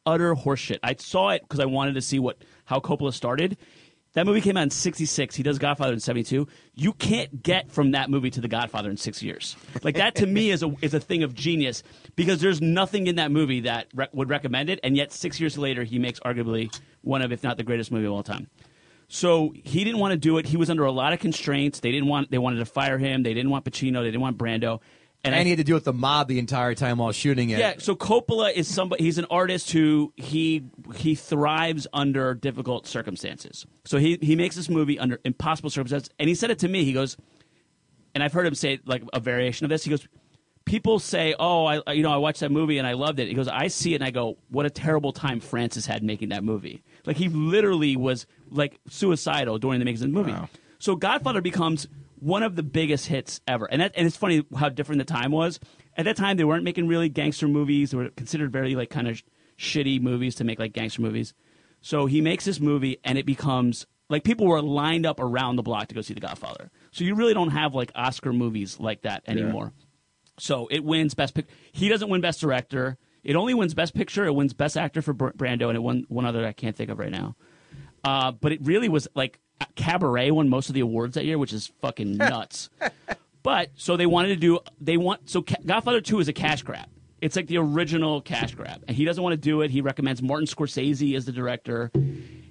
[0.07, 0.79] utter horseshit.
[0.83, 3.57] I saw it because I wanted to see what how Coppola started.
[4.15, 5.35] That movie came out in '66.
[5.35, 6.47] He does Godfather in '72.
[6.75, 9.57] You can't get from that movie to The Godfather in six years.
[9.83, 11.83] Like that to me is a is a thing of genius
[12.15, 15.57] because there's nothing in that movie that re- would recommend it, and yet six years
[15.57, 18.49] later he makes arguably one of, if not the greatest movie of all time.
[19.09, 20.47] So he didn't want to do it.
[20.47, 21.81] He was under a lot of constraints.
[21.81, 22.31] They didn't want.
[22.31, 23.23] They wanted to fire him.
[23.23, 24.01] They didn't want Pacino.
[24.01, 24.81] They didn't want Brando.
[25.25, 27.59] And, I- he had to deal with the mob the entire time while shooting it.
[27.61, 29.05] yeah, so Coppola is somebody.
[29.05, 30.65] He's an artist who he
[30.97, 33.65] he thrives under difficult circumstances.
[33.85, 36.85] So he he makes this movie under impossible circumstances, and he said it to me.
[36.85, 37.17] He goes,
[38.15, 39.85] and I've heard him say like a variation of this.
[39.85, 40.09] He goes,
[40.65, 43.35] people say, "Oh, I you know I watched that movie and I loved it." He
[43.35, 46.43] goes, "I see it and I go, what a terrible time Francis had making that
[46.43, 50.35] movie." Like he literally was like suicidal during the making of the movie.
[50.81, 51.87] So Godfather becomes
[52.23, 55.33] one of the biggest hits ever, and that, and it's funny how different the time
[55.33, 55.59] was.
[55.97, 59.09] At that time, they weren't making really gangster movies; they were considered very like kind
[59.09, 59.23] of sh-
[59.59, 61.35] shitty movies to make like gangster movies.
[61.81, 65.63] So he makes this movie, and it becomes like people were lined up around the
[65.63, 66.71] block to go see The Godfather.
[66.93, 69.73] So you really don't have like Oscar movies like that anymore.
[70.39, 71.47] So it wins best pic.
[71.73, 72.99] He doesn't win best director.
[73.25, 74.25] It only wins best picture.
[74.25, 76.91] It wins best actor for Br- Brando, and it won one other I can't think
[76.91, 77.37] of right now.
[78.05, 79.39] Uh, but it really was like
[79.77, 82.71] Cabaret won most of the awards that year, which is fucking nuts.
[83.43, 84.61] but so they wanted to do.
[84.81, 86.89] They want so Ca- Godfather Two is a cash grab.
[87.21, 89.71] It's like the original cash grab, and he doesn't want to do it.
[89.71, 91.91] He recommends Martin Scorsese as the director.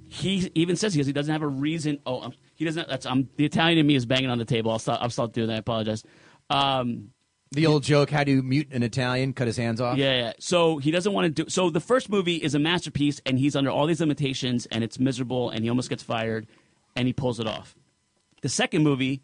[0.07, 1.99] he even says he, goes, he doesn't have a reason.
[2.05, 2.87] Oh, um, he doesn't.
[2.87, 4.71] That's um, the Italian in me is banging on the table.
[4.71, 4.99] I'll stop.
[5.01, 5.55] I'll stop doing that.
[5.55, 6.03] I apologize.
[6.49, 7.09] Um,
[7.53, 9.33] The old joke: How do you mute an Italian?
[9.33, 9.97] Cut his hands off.
[9.97, 10.33] yeah, yeah.
[10.39, 11.49] So he doesn't want to do.
[11.49, 14.99] So the first movie is a masterpiece, and he's under all these limitations, and it's
[14.99, 16.47] miserable, and he almost gets fired,
[16.95, 17.75] and he pulls it off.
[18.41, 19.21] The second movie,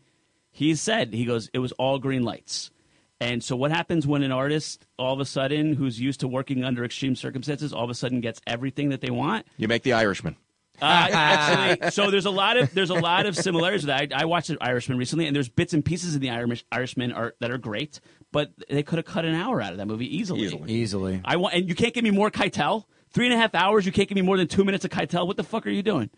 [0.52, 2.72] he said he goes, it was all green lights.
[3.20, 6.64] And so what happens when an artist all of a sudden who's used to working
[6.64, 9.48] under extreme circumstances all of a sudden gets everything that they want?
[9.58, 10.36] You make the Irishman.
[10.80, 14.14] Uh, actually, so there's a lot of there's a lot of similarities with that.
[14.14, 17.12] I, I watched the Irishman recently, and there's bits and pieces in the Irish, Irishman
[17.14, 18.00] are, that are great,
[18.32, 20.42] but they could have cut an hour out of that movie easily.
[20.42, 20.72] Easily.
[20.72, 21.22] Easily.
[21.26, 22.84] I want, and you can't give me more Keitel.
[23.10, 23.88] Three and a half hours.
[23.88, 25.26] You can't give me more than two minutes of Keitel.
[25.26, 26.12] What the fuck are you doing?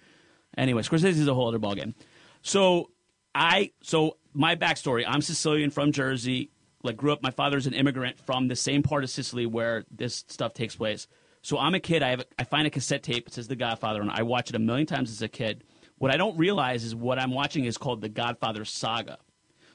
[0.58, 1.94] Anyway, Scorsese is a whole other ballgame.
[2.42, 2.92] So
[3.34, 6.52] I, so my backstory: I'm Sicilian from Jersey.
[6.84, 7.22] Like grew up.
[7.22, 11.08] My father's an immigrant from the same part of Sicily where this stuff takes place.
[11.42, 12.04] So I'm a kid.
[12.04, 13.28] I have a, I find a cassette tape.
[13.28, 15.64] It says The Godfather, and I watch it a million times as a kid.
[15.98, 19.18] What I don't realize is what I'm watching is called The Godfather Saga.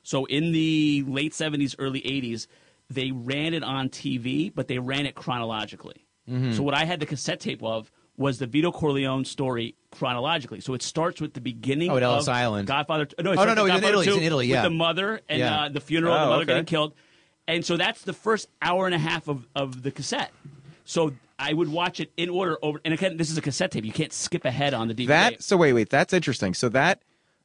[0.02, 2.46] So in the late 70s, early 80s,
[2.90, 6.06] they ran it on TV, but they ran it chronologically.
[6.28, 6.52] Mm-hmm.
[6.52, 10.61] So what I had the cassette tape of was the Vito Corleone story chronologically.
[10.61, 12.66] So it starts with the beginning Oh, at Ellis of Island.
[12.68, 13.09] Godfather.
[13.22, 14.62] No, Oh, no, no, with he's in Italy, 2 in Italy, with yeah.
[14.62, 15.62] the mother and Yeah.
[15.64, 16.53] uh, the funeral, of the Oh, mother okay.
[16.53, 16.94] getting killed.
[17.48, 20.33] And so that's the first hour and a half of, of the cassette.
[20.85, 22.81] So I would watch it in order over.
[22.85, 23.85] And again, this is a cassette tape.
[23.85, 25.07] You can't skip ahead on the DVD.
[25.09, 26.55] That so wait wait that's interesting.
[26.55, 27.03] So that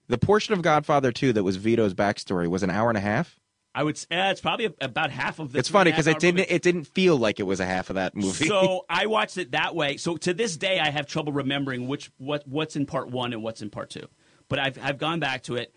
[0.08, 3.38] the portion of Godfather 2 that was Vito's backstory was an hour and a half.
[3.74, 3.98] I would.
[3.98, 5.60] say uh, it's probably about half of the.
[5.60, 6.52] It's funny because it didn't movie.
[6.52, 8.48] it didn't feel like it was a half of that movie.
[8.48, 9.98] So I watched it that way.
[9.98, 13.44] So to this day, I have trouble remembering which what what's in part one and
[13.44, 14.08] what's in part two.
[14.48, 15.74] But I've I've gone back to it.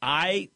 [0.00, 0.50] I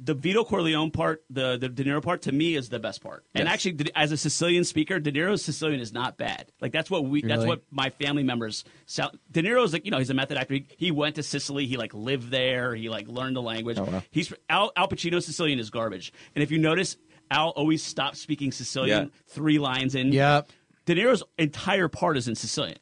[0.00, 3.24] the Vito Corleone part, the the De Niro part, to me is the best part.
[3.34, 6.50] And actually, as a Sicilian speaker, De Niro's Sicilian is not bad.
[6.60, 8.64] Like that's what we that's what my family members.
[8.86, 10.54] Sound, De Niro's like you know he's a method actor.
[10.54, 11.66] He, he went to Sicily.
[11.66, 12.74] He like lived there.
[12.74, 13.78] He like learned the language.
[13.78, 14.02] Oh, wow.
[14.10, 16.12] He's Al, Al Pacino's Sicilian is garbage.
[16.34, 16.96] And if you notice,
[17.30, 19.10] Al always stops speaking Sicilian Yeah.
[19.28, 20.12] three lines in.
[20.12, 20.48] Yep.
[20.86, 22.76] De Niro's entire part is in Sicilian.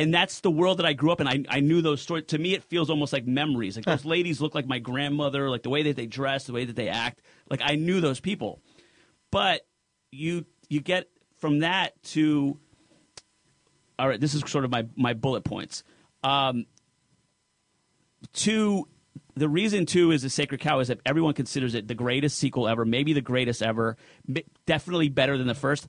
[0.00, 1.28] And that's the world that I grew up in.
[1.28, 2.24] I, I knew those stories.
[2.28, 3.76] To me, it feels almost like memories.
[3.76, 6.64] Like those ladies look like my grandmother, like the way that they dress, the way
[6.64, 7.20] that they act.
[7.50, 8.62] Like I knew those people.
[9.30, 9.66] But
[10.10, 12.58] you you get from that to
[13.98, 14.18] all right.
[14.18, 15.84] This is sort of my my bullet points.
[16.24, 16.64] Um,
[18.32, 18.88] two,
[19.34, 22.66] the reason two is the Sacred Cow is that everyone considers it the greatest sequel
[22.66, 23.98] ever, maybe the greatest ever,
[24.64, 25.88] definitely better than the first.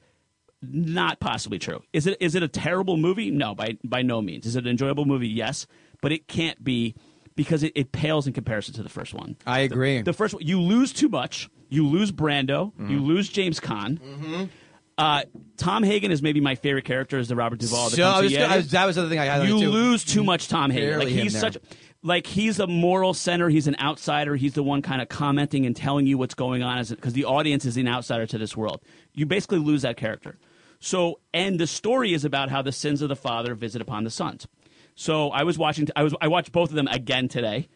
[0.61, 1.81] Not possibly true.
[1.93, 2.17] Is it?
[2.19, 3.31] Is it a terrible movie?
[3.31, 4.45] No, by by no means.
[4.45, 5.27] Is it an enjoyable movie?
[5.27, 5.65] Yes,
[6.01, 6.95] but it can't be
[7.35, 9.37] because it, it pales in comparison to the first one.
[9.47, 10.01] I agree.
[10.03, 11.49] The first one, you lose too much.
[11.69, 12.73] You lose Brando.
[12.77, 13.05] You Mm-hmm.
[13.05, 14.49] lose James Caan.
[14.97, 15.23] Uh,
[15.57, 17.89] Tom Hagen is maybe my favorite character as the Robert Duvall.
[17.89, 19.69] the So I was I was- that was the other thing I highlighted You too.
[19.71, 20.89] lose too much Tom Hagen.
[20.89, 21.57] Barely Like he's such
[22.03, 23.49] like he's a moral center.
[23.49, 24.35] He's an outsider.
[24.35, 27.65] He's the one kind of commenting and telling you what's going on because the audience
[27.65, 28.81] is an outsider to this world.
[29.13, 30.37] You basically lose that character.
[30.81, 34.09] So and the story is about how the sins of the father visit upon the
[34.09, 34.47] sons.
[34.95, 35.87] So I was watching.
[35.95, 37.69] I was I watched both of them again today.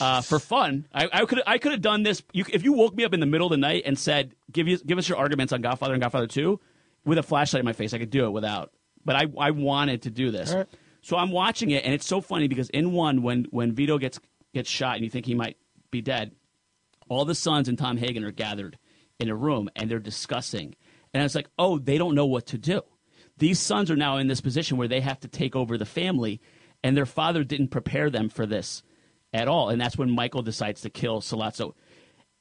[0.00, 2.22] Uh, for fun, I, could I could have done this.
[2.32, 4.68] You, if you woke me up in the middle of the night and said, "Give
[4.68, 6.60] you give us your arguments on Godfather and Godfather 2
[7.04, 8.72] with a flashlight in my face, I could do it without.
[9.04, 10.54] But I I wanted to do this.
[11.02, 14.20] So I'm watching it, and it's so funny because in one, when when Vito gets
[14.54, 15.56] gets shot, and you think he might
[15.90, 16.32] be dead,
[17.08, 18.78] all the sons and Tom Hagen are gathered
[19.18, 20.76] in a room, and they're discussing,
[21.12, 22.82] and it's like, oh, they don't know what to do.
[23.38, 26.40] These sons are now in this position where they have to take over the family,
[26.84, 28.82] and their father didn't prepare them for this
[29.32, 31.72] at all, and that's when Michael decides to kill Sollozzo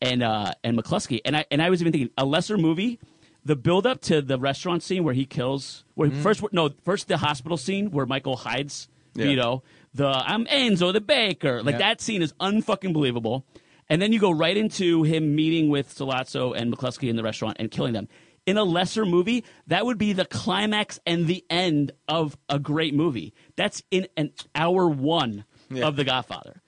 [0.01, 1.21] and uh, and McCluskey.
[1.25, 2.99] And I and I was even thinking a lesser movie.
[3.45, 7.17] The build up to the restaurant scene where he kills, where first no, first the
[7.17, 9.25] hospital scene where Michael hides Yeah.
[9.25, 9.63] Vito.
[9.93, 11.79] The I'm Enzo the baker, like Yeah.
[11.79, 13.45] that scene is unfucking believable.
[13.87, 17.57] And then you go right into him meeting with Sollozzo and McCluskey in the restaurant
[17.59, 18.07] and killing them.
[18.49, 22.93] In a lesser movie, that would be the climax and the end of a great
[22.93, 23.33] movie.
[23.55, 25.45] That's in an hour one
[25.83, 26.61] of The Godfather.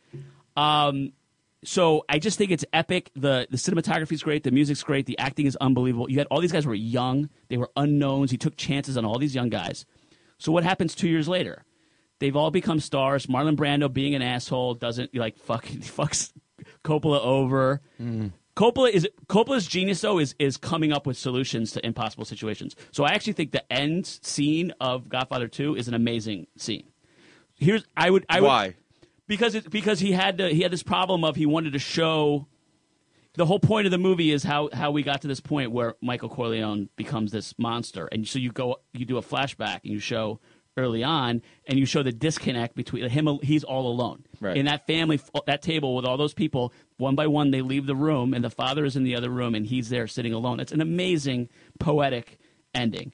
[0.56, 1.14] Um,
[1.64, 3.12] so I just think it's epic.
[3.16, 4.44] the The cinematography is great.
[4.44, 5.06] The music's great.
[5.06, 6.10] The acting is unbelievable.
[6.10, 7.30] You had all these guys were young.
[7.50, 8.32] They were unknowns.
[8.32, 9.86] He took chances on all these young guys.
[10.38, 11.64] So what happens two years later?
[12.20, 13.26] They've all become stars.
[13.26, 15.66] Marlon Brando, being an asshole, doesn't like fuck
[15.98, 16.32] fucks
[16.84, 17.82] Coppola over.
[18.56, 22.76] Coppola is Coppola's genius though is is coming up with solutions to impossible situations.
[22.92, 26.88] So I actually think the end scene of Godfather Two is an amazing scene.
[27.56, 28.76] Here's I would I would Why?
[29.28, 32.48] because it, because he had to, he had this problem of he wanted to show
[33.36, 35.96] the whole point of the movie is how how we got to this point where
[36.02, 40.00] Michael Corleone becomes this monster, and so you go you do a flashback and you
[40.00, 40.40] show
[40.78, 43.40] early on, and you show the disconnect between him.
[43.44, 44.56] He's all alone Right.
[44.58, 46.74] in that family, that table with all those people.
[46.98, 49.54] One by one, they leave the room, and the father is in the other room,
[49.56, 50.60] and he's there sitting alone.
[50.60, 51.50] It's an amazing
[51.80, 52.40] poetic
[52.74, 53.14] ending.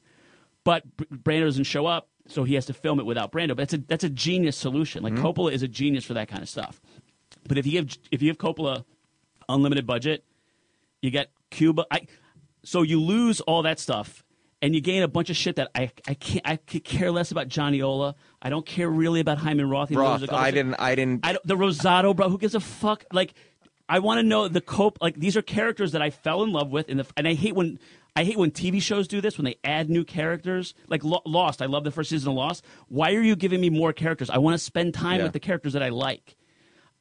[0.63, 3.49] But Br- Brando doesn't show up, so he has to film it without Brando.
[3.49, 5.01] But that's a that's a genius solution.
[5.03, 5.25] Like mm-hmm.
[5.25, 6.81] Coppola is a genius for that kind of stuff.
[7.47, 8.83] But if you give if you give Coppola
[9.49, 10.23] unlimited budget,
[11.01, 11.85] you get Cuba.
[11.89, 12.01] I,
[12.63, 14.23] so you lose all that stuff,
[14.61, 17.31] and you gain a bunch of shit that I I can't I could care less
[17.31, 18.15] about Johnny Ola.
[18.41, 19.91] I don't care really about Hyman Roth.
[19.91, 20.75] Roth, I didn't.
[20.75, 21.25] I didn't.
[21.25, 22.29] I don't, the Rosato, bro.
[22.29, 23.05] Who gives a fuck?
[23.11, 23.33] Like,
[23.89, 24.97] I want to know the cope.
[25.01, 27.55] Like, these are characters that I fell in love with, in the, and I hate
[27.55, 27.79] when
[28.15, 30.73] I hate when TV shows do this when they add new characters.
[30.87, 32.65] Like Lo- Lost, I love the first season of Lost.
[32.87, 34.29] Why are you giving me more characters?
[34.31, 35.25] I want to spend time Yeah.
[35.25, 36.35] with the characters that I like.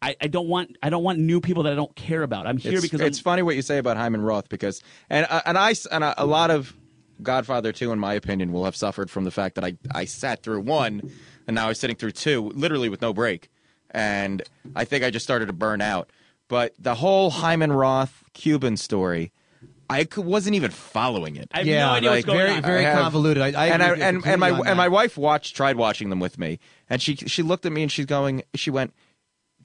[0.02, 2.46] I, I don't want I don't want new people that I don't care about.
[2.46, 5.26] I'm here it's, because it's I'm, funny what you say about Hyman Roth because and
[5.30, 6.76] uh, and I and a, a lot of
[7.22, 10.42] Godfather 2 in my opinion will have suffered from the fact that I I sat
[10.42, 11.10] through one
[11.46, 13.48] and now I'm sitting through two literally with no break
[13.90, 14.42] and
[14.74, 16.10] I think I just started to burn out
[16.48, 19.32] but the whole Hyman Roth Cuban story
[19.88, 22.62] I wasn't even following it I have Yeah, no idea like, what's going very, on.
[22.62, 23.42] very I have- convoluted.
[23.42, 25.76] I, I and agree with you and, and my on and my wife watched tried
[25.76, 26.58] watching them with me
[26.90, 28.92] and she she looked at me and she's going she went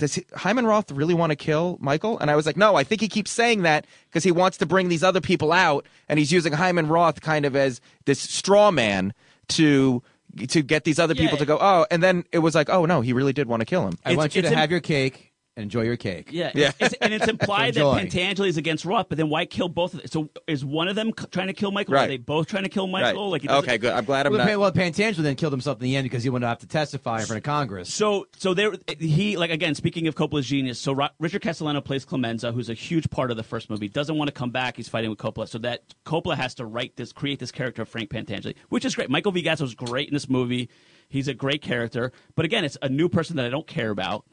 [0.02, 2.18] does he, Hyman Roth really want to kill Michael?
[2.20, 4.66] And I was like, no, I think he keeps saying that because he wants to
[4.66, 8.72] bring these other people out, and he's using Hyman Roth kind of as this straw
[8.72, 9.14] man
[9.50, 10.02] to
[10.48, 11.58] to get these other Yeah, people to go.
[11.62, 13.94] Oh, and then it was like, oh no, he really did want to kill him.
[14.04, 15.31] I It's- want you to in- have your cake
[15.62, 16.30] and enjoy your cake.
[16.32, 16.72] Yeah, Yeah.
[16.80, 18.06] It's, and it's implied that Enjoy.
[18.06, 20.08] Pentangeli is against Roth, but then why kill both of them?
[20.10, 21.94] So is one of them c- trying to kill Michael?
[21.94, 22.08] Are Right.
[22.08, 23.04] they both trying to kill Right.
[23.04, 23.30] Michael?
[23.30, 23.94] Like, okay, good.
[23.94, 24.58] I'm glad I'm Well, not.
[24.60, 27.20] Well, Pantangelo then killed himself in the end because he wanted to have to testify
[27.20, 27.94] in front of Congress.
[27.94, 29.76] So, so there, he like again.
[29.76, 33.38] Speaking of Coppola's genius, so Ro- Richard Castellano plays Clemenza, who's a huge part of
[33.38, 33.88] the first movie.
[33.88, 34.78] Doesn't want to come back.
[34.78, 37.90] He's fighting with Coppola, so that Coppola has to write this, create this character of
[37.90, 39.10] Frank Pentangeli, which is great.
[39.10, 39.44] Michael V.
[39.44, 40.70] Gazzo's great in this movie.
[41.10, 44.26] He's a great character, but again, it's a new person that I don't care about.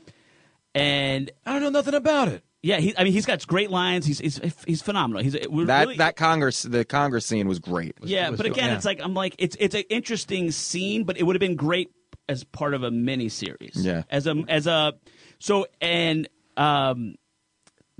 [0.79, 2.43] And I don't know nothing about it.
[2.63, 4.07] yeah, he, I mean, he's got great lines.
[4.07, 5.23] He's he's, he's phenomenal.
[5.23, 7.97] He's that really, that Congress the Congress scene was great.
[8.03, 8.77] yeah, was but again, yeah.
[8.77, 11.91] it's like I'm like it's it's an interesting scene, but it would have been great
[12.29, 13.75] as part of a mini series.
[13.77, 14.03] Yeah.
[14.11, 14.95] As a as a
[15.39, 17.15] so and um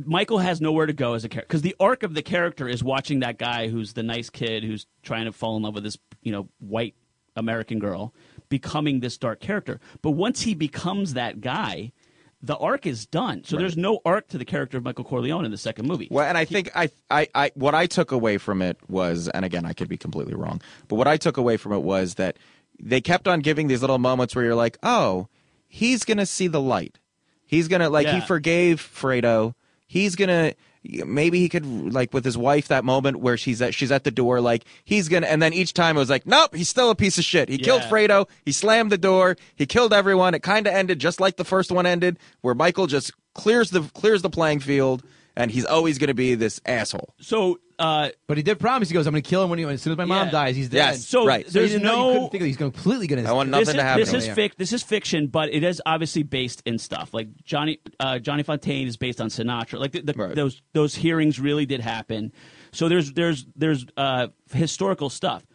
[0.05, 2.85] Michael has nowhere to go as a character because the arc of the character is
[2.85, 5.99] watching that guy who's the nice kid who's trying to fall in love with this
[6.23, 6.95] you know white
[7.37, 8.15] American girl
[8.49, 9.81] becoming this dark character.
[10.03, 11.93] But once he becomes that guy,
[12.41, 13.43] the arc is done.
[13.45, 16.09] So there's no arc to the character of Michael Corleone in the second movie.
[16.11, 19.45] Well, and I think I, I, I, what I took away from it was, and
[19.45, 22.37] again, I could be completely wrong, but what I took away from it was that
[22.81, 25.29] they kept on giving these little moments where you're like, oh,
[25.67, 26.99] he's gonna see the light.
[27.45, 29.55] He's gonna like he forgave Fredo.
[29.87, 30.55] He's gonna
[30.89, 34.11] maybe he could like with his wife that moment where she's at she's at the
[34.11, 36.95] door like he's gonna and then each time it was like nope he's still a
[36.95, 37.49] piece of shit.
[37.49, 37.91] He killed Yeah.
[37.91, 38.29] Fredo.
[38.45, 39.37] He slammed the door.
[39.57, 40.35] He killed everyone.
[40.35, 43.83] It kind of ended just like the first one ended where Michael just clears the
[43.95, 45.03] clears the playing field
[45.39, 48.89] and he's always gonna be this asshole So uh, But he did promise.
[48.89, 50.31] He goes, "I'm going to kill him when he, as soon as my mom Yeah.
[50.33, 50.57] dies.
[50.57, 51.07] He's dead." Yes.
[51.07, 51.47] so Right.
[51.47, 53.31] So there's you didn't know- you no couldn't think he's completely going to.
[53.31, 54.37] I want this nothing is, to happen This to is him.
[54.37, 57.15] fic- This is fiction, but it is obviously based in stuff.
[57.15, 59.79] Like Johnny uh, Johnny Fontane is based on Sinatra.
[59.79, 60.35] Like the, the, Right.
[60.35, 62.33] those those hearings really did happen.
[62.73, 65.47] So there's there's there's uh, historical stuff.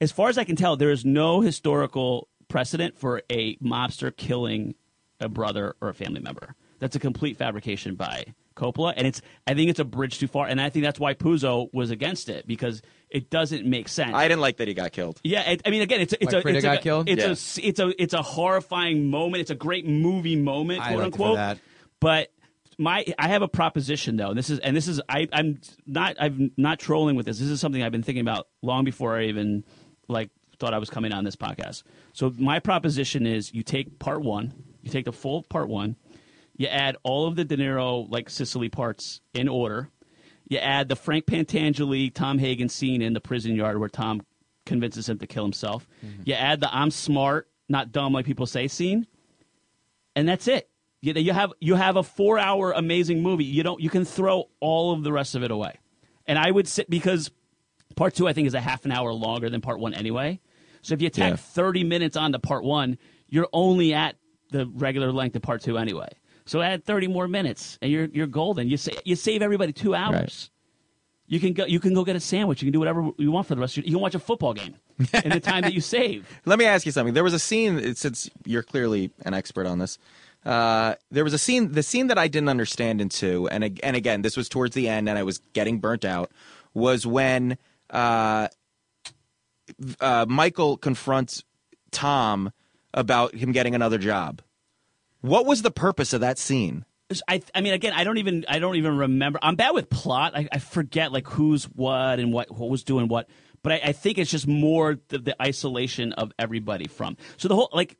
[0.00, 4.76] As far as I can tell, there is no historical precedent for a mobster killing
[5.20, 6.54] a brother or a family member.
[6.78, 8.24] That's a complete fabrication by
[8.56, 11.14] Coppola, and it's I think it's a bridge too far, and I think that's why
[11.14, 14.14] Puzo was against it because it doesn't make sense.
[14.14, 16.32] I didn't like that he got killed Yeah, it, I mean, again, it's a, it's
[16.32, 17.08] Like a Fredo it's got a, killed?
[17.08, 17.62] It's Yeah.
[17.64, 19.42] a it's a it's a horrifying moment.
[19.42, 21.36] It's a great movie moment, quote liked it unquote.
[21.36, 21.58] that.
[22.00, 22.32] But
[22.78, 24.30] my I have a proposition though.
[24.30, 27.38] And this is and this is I I'm not I'm not trolling with this.
[27.38, 29.64] This is something I've been thinking about long before I even
[30.08, 31.82] like thought I was coming on this podcast.
[32.12, 35.96] So my proposition is you take part one, you take the full part one,
[36.56, 39.90] you add all of the De Niro like Sicily parts in order.
[40.48, 44.22] You add the Frank Pentangeli, Tom Hagen scene in the prison yard where Tom
[44.64, 45.86] convinces him to kill himself.
[46.04, 46.22] Mm-hmm.
[46.24, 49.06] You add the I'm smart, not dumb like people say scene,
[50.14, 50.68] and that's it.
[51.02, 53.44] You, you have you have a four hour amazing movie.
[53.44, 55.78] You don't you can throw all of the rest of it away.
[56.26, 57.30] And I would sit because
[57.96, 60.40] part two I think is a half an hour longer than part one anyway.
[60.82, 61.36] So if you tack Yeah.
[61.36, 62.98] thirty minutes onto part one,
[63.28, 64.16] you're only at
[64.50, 66.08] the regular length of part two anyway.
[66.46, 68.68] So add thirty more minutes, and you're you're golden.
[68.68, 70.14] You sa- you save everybody two hours.
[70.14, 70.50] Right.
[71.28, 71.66] You can go.
[71.66, 72.62] You can go get a sandwich.
[72.62, 73.76] You can do whatever you want for the rest.
[73.76, 74.76] of your You can watch a football game
[75.24, 76.26] in the time that you save.
[76.44, 77.14] Let me ask you something.
[77.14, 79.98] There was a scene, since you're clearly an expert on this.
[80.44, 83.96] Uh, there was a scene, the scene that I didn't understand in two, and and
[83.96, 86.30] again, this was towards the end, and I was getting burnt out.
[86.74, 87.58] Was when
[87.90, 88.46] uh,
[90.00, 91.42] uh, Michael confronts
[91.90, 92.52] Tom
[92.94, 94.42] about him getting another job.
[95.26, 96.84] What was the purpose of that scene?
[97.28, 99.38] I, I mean, again, I don't even, I don't even remember.
[99.42, 100.32] I'm bad with plot.
[100.34, 103.28] I, I forget like who's what and what, what was doing what.
[103.62, 107.16] But I, I think it's just more the, the isolation of everybody from.
[107.36, 107.96] So the whole like,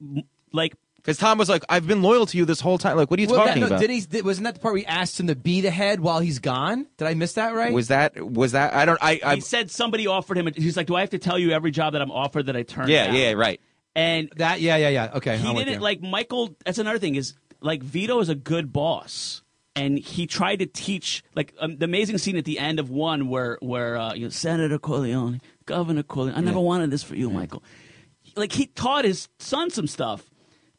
[0.53, 3.19] like Because Tom was like, "I've been loyal to you this whole time." Like, what
[3.19, 3.81] are you Well, that- talking no, about?
[3.81, 4.01] Did he?
[4.01, 6.41] Did, wasn't that the part where he asked him to be the head while he's
[6.41, 6.87] gone?
[6.99, 7.73] Did I miss that right?
[7.73, 8.21] Was that?
[8.21, 8.75] Was that?
[8.75, 8.99] I don't.
[9.01, 9.21] I.
[9.25, 10.49] I he said somebody offered him.
[10.55, 12.63] He's like, do I have to tell you every job that I'm offered that I
[12.63, 13.07] turned yeah.
[13.07, 13.15] down?
[13.15, 13.33] Yeah.
[13.33, 13.61] Right.
[13.97, 14.61] And that?
[14.61, 15.11] Yeah, yeah, yeah.
[15.15, 16.55] Okay, he I'm didn't like Michael.
[16.65, 19.43] That's another thing is like Vito is a good boss,
[19.75, 23.29] and he tried to teach like um, the amazing scene at the end of one
[23.29, 26.37] where where uh, you know, Senator Corleone, Governor Corleone.
[26.37, 27.65] I never wanted this for you, Michael.
[28.37, 30.29] Like he taught his son some stuff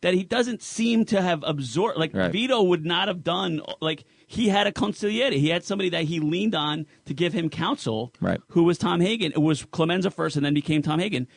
[0.01, 1.97] that he doesn't seem to have absorbed.
[1.97, 2.32] Like Right.
[2.32, 3.61] Vito would not have done.
[3.82, 5.32] Like he had a consigliere.
[5.34, 8.13] He had somebody that he leaned on to give him counsel.
[8.22, 8.39] Right.
[8.49, 9.32] Who was Tom Hagen?
[9.32, 11.28] It was Clemenza first, and then became Tom Hagen.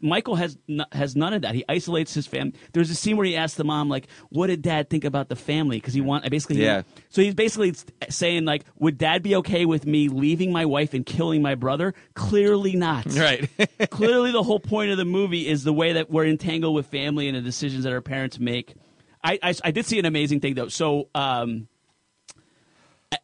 [0.00, 1.54] Michael has n- has none of that.
[1.54, 2.54] He isolates his family.
[2.72, 5.36] There's a scene where he asks the mom, like, "What did Dad think about the
[5.36, 6.82] family?" Because he want basically, Yeah.
[7.08, 7.74] So he's basically
[8.08, 11.94] saying, like, "Would Dad be okay with me leaving my wife and killing my brother?"
[12.14, 13.06] Clearly not.
[13.16, 13.48] Right.
[13.90, 17.28] Clearly, the whole point of the movie is the way that we're entangled with family
[17.28, 18.74] and the decisions that our parents make.
[19.24, 20.68] I I, I did see an amazing thing though.
[20.68, 21.08] So.
[21.14, 21.68] um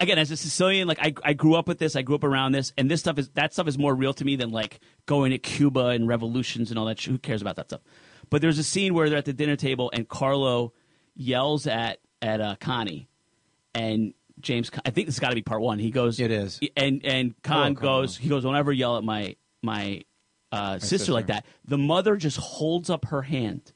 [0.00, 2.52] again as a sicilian like I, I grew up with this i grew up around
[2.52, 5.32] this and this stuff is that stuff is more real to me than like going
[5.32, 7.80] to cuba and revolutions and all that sh- who cares about that stuff
[8.30, 10.72] but there's a scene where they're at the dinner table and carlo
[11.16, 13.08] yells at at uh, connie
[13.74, 16.60] and james i think this has got to be part one he goes It is.
[16.76, 18.00] and and con Hello, Carlo.
[18.02, 20.02] goes he goes don't ever yell at my my
[20.52, 21.12] uh, sister, sister.
[21.12, 23.72] like that the mother just holds up her hand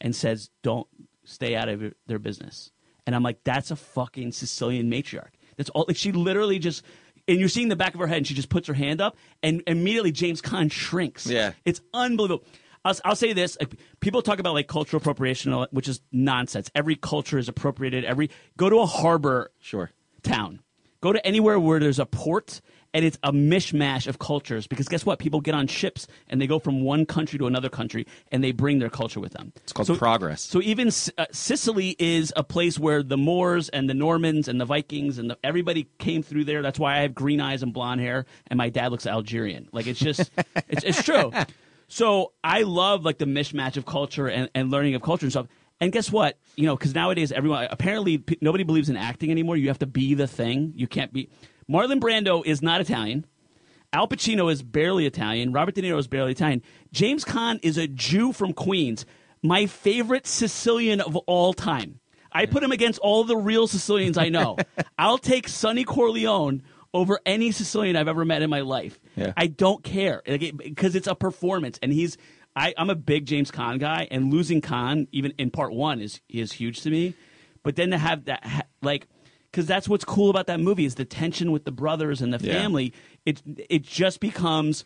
[0.00, 0.86] and says, "Don't
[1.24, 2.70] stay out of their business."
[3.06, 5.84] And I'm like, "That's a fucking Sicilian matriarch." That's all.
[5.88, 6.82] Like she literally just,
[7.28, 9.16] and you're seeing the back of her head, and she just puts her hand up,
[9.42, 11.26] and immediately James Caan shrinks.
[11.26, 11.52] Yeah.
[11.64, 12.44] it's unbelievable.
[12.84, 16.70] I'll, I'll say this: like, people talk about like cultural appropriation, that, which is nonsense.
[16.74, 18.04] Every culture is appropriated.
[18.04, 19.90] Every go to a harbor Sure.
[20.22, 20.60] town.
[21.00, 22.60] Go to anywhere where there's a port
[22.94, 25.18] and it's a mishmash of cultures because guess what?
[25.18, 28.52] People get on ships and they go from one country to another country and they
[28.52, 29.52] bring their culture with them.
[29.56, 30.42] It's called progress.
[30.42, 34.64] So even uh, Sicily is a place where the Moors and the Normans and the
[34.64, 36.62] Vikings and the, everybody came through there.
[36.62, 39.68] That's why I have green eyes and blonde hair and my dad looks Algerian.
[39.72, 40.30] Like it's just
[40.68, 41.32] it's, it's true.
[41.88, 45.46] So I love like the mishmash of culture and, and learning of culture and stuff.
[45.80, 46.38] And guess what?
[46.56, 49.56] You know, because nowadays everyone apparently p- nobody believes in acting anymore.
[49.56, 50.72] You have to be the thing.
[50.76, 51.28] You can't be.
[51.72, 53.24] Marlon Brando is not Italian.
[53.94, 55.52] Al Pacino is barely Italian.
[55.52, 56.62] Robert De Niro is barely Italian.
[56.92, 59.06] James Caan is a Jew from Queens.
[59.42, 62.00] My favorite Sicilian of all time.
[62.30, 64.58] I put him against all the real Sicilians I know.
[64.98, 66.62] I'll take Sonny Corleone
[66.92, 69.00] over any Sicilian I've ever met in my life.
[69.16, 69.32] Yeah.
[69.36, 72.18] I don't care because it's a performance, and he's.
[72.54, 76.20] I, I'm a big James Caan guy, and losing Caan even in part one is
[76.28, 77.14] is huge to me.
[77.62, 79.06] But then to have that, like,
[79.52, 82.44] because that's what's cool about that movie is the tension with the brothers and the
[82.44, 82.54] Yeah.
[82.54, 82.92] family.
[83.26, 84.84] It it just becomes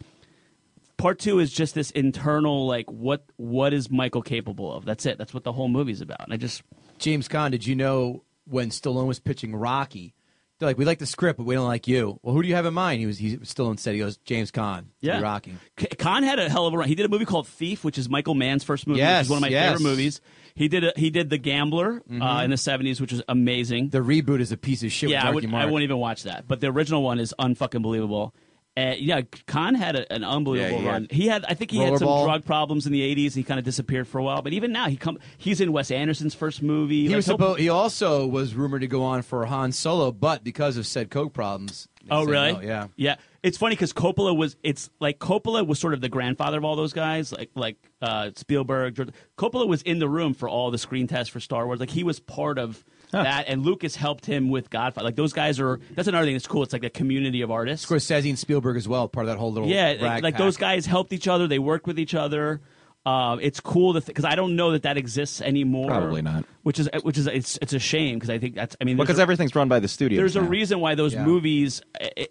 [0.96, 4.84] part two is just this internal like what what is Michael capable of?
[4.84, 5.18] That's it.
[5.18, 6.20] That's what the whole movie's about.
[6.24, 6.62] And I just
[6.98, 10.14] James Caan, did you know when Stallone was pitching Rocky?
[10.58, 12.18] They're like, we like the script, but we don't like you.
[12.22, 13.00] Well, who do you have in mind?
[13.00, 14.86] He was he Stallone said he goes James Caan.
[15.02, 15.20] Yeah.
[15.20, 15.54] Rocky.
[15.76, 16.88] K- Caan had a hell of a run.
[16.88, 19.30] He did a movie called Thief, which is Michael Mann's first movie, Yes, which is
[19.30, 19.72] one of my yes.
[19.76, 20.20] favorite movies.
[20.54, 23.90] He did a, he did The Gambler uh, in the seventies, which was amazing.
[23.90, 25.10] The reboot is a piece of shit.
[25.10, 26.48] yeah, with I, would, I wouldn't even watch that.
[26.48, 28.34] But the original one is unfucking believable.
[28.76, 31.06] Uh, yeah, Caan had a, an unbelievable Yeah, he had- run.
[31.10, 32.24] He had, I think, he had some Rollerball.
[32.26, 33.34] drug problems in the '80s.
[33.34, 35.18] He kind of disappeared for a while, but even now, he come.
[35.38, 37.02] He's in Wes Anderson's first movie.
[37.04, 37.60] He Like, was supposed.
[37.60, 41.32] He also was rumored to go on for Han Solo, but because of said coke
[41.32, 41.88] problems.
[42.08, 42.52] Oh, really?
[42.52, 42.86] no, yeah.
[42.94, 43.16] yeah.
[43.42, 44.56] It's funny because Coppola was.
[44.62, 48.30] It's like Coppola was sort of the grandfather of all those guys, like like uh,
[48.36, 48.94] Spielberg.
[48.94, 49.08] George,
[49.38, 51.80] Coppola was in the room for all the screen tests for Star Wars.
[51.80, 55.04] Like he was part of that, and Lucas helped him with Godfather.
[55.04, 55.80] Like those guys are.
[55.94, 56.62] That's another thing that's cool.
[56.62, 57.86] It's like a community of artists.
[57.86, 60.36] Scorsese and Spielberg as well, part of that whole little Yeah, like, pack.
[60.38, 61.46] those guys helped each other.
[61.46, 62.60] They worked with each other.
[63.04, 65.86] Uh, it's cool because I don't know that that exists anymore.
[65.86, 66.44] Probably not.
[66.64, 69.20] Which is which is it's it's a shame because I think that's I mean Because
[69.20, 70.16] a- everything's run by the studio.
[70.18, 71.24] there's a reason why those Yeah.
[71.24, 71.82] movies.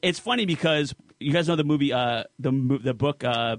[0.04, 2.52] It's funny because you guys know the movie, uh, the
[2.84, 3.56] the book, uh,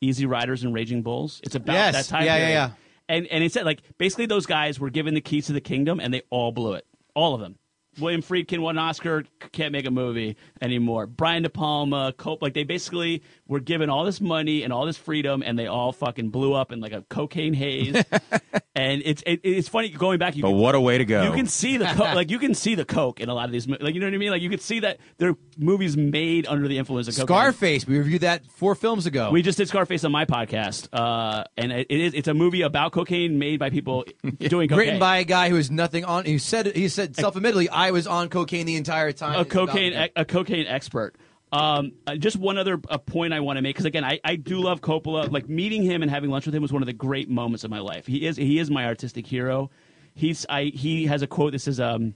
[0.00, 1.40] Easy Riders and Raging Bulls.
[1.42, 1.94] It's about Yes.
[1.94, 2.70] that time Yeah, yeah, yeah.
[3.12, 6.00] And and it said like basically those guys were given the keys to the kingdom
[6.00, 7.58] and they all blew it, all of them.
[8.00, 11.06] William Friedkin won an Oscar, can't make a movie anymore.
[11.06, 13.22] Brian De Palma, Cope, like they basically
[13.52, 16.72] were given all this money and all this freedom, and they all fucking blew up
[16.72, 17.94] in like a cocaine haze.
[18.74, 20.34] and it's it, it's funny going back.
[20.34, 21.22] You But can- what a way to go.
[21.22, 23.52] You can see the co- like you can see the coke in a lot of
[23.52, 23.68] these.
[23.68, 24.30] Like you know what I mean?
[24.30, 27.26] Like you could see that they're movies made under the influence of cocaine.
[27.26, 27.86] Scarface.
[27.86, 29.30] We reviewed that four films ago.
[29.30, 32.62] We just did Scarface on my podcast, uh, and it it is it's a movie
[32.62, 34.04] about cocaine made by people
[34.38, 34.78] doing cocaine.
[34.78, 36.24] Written by a guy who is nothing on.
[36.24, 39.38] He said he said self admittedly, I was on cocaine the entire time.
[39.38, 40.08] a cocaine him.
[40.16, 41.16] a cocaine expert.
[41.52, 44.36] Um, uh, just one other uh, point I want to make because again, I, I
[44.36, 45.30] do love Coppola.
[45.30, 47.70] Like meeting him and having lunch with him was one of the great moments of
[47.70, 48.06] my life.
[48.06, 49.70] He is he is my artistic hero.
[50.14, 52.14] He's I he has a quote that says um,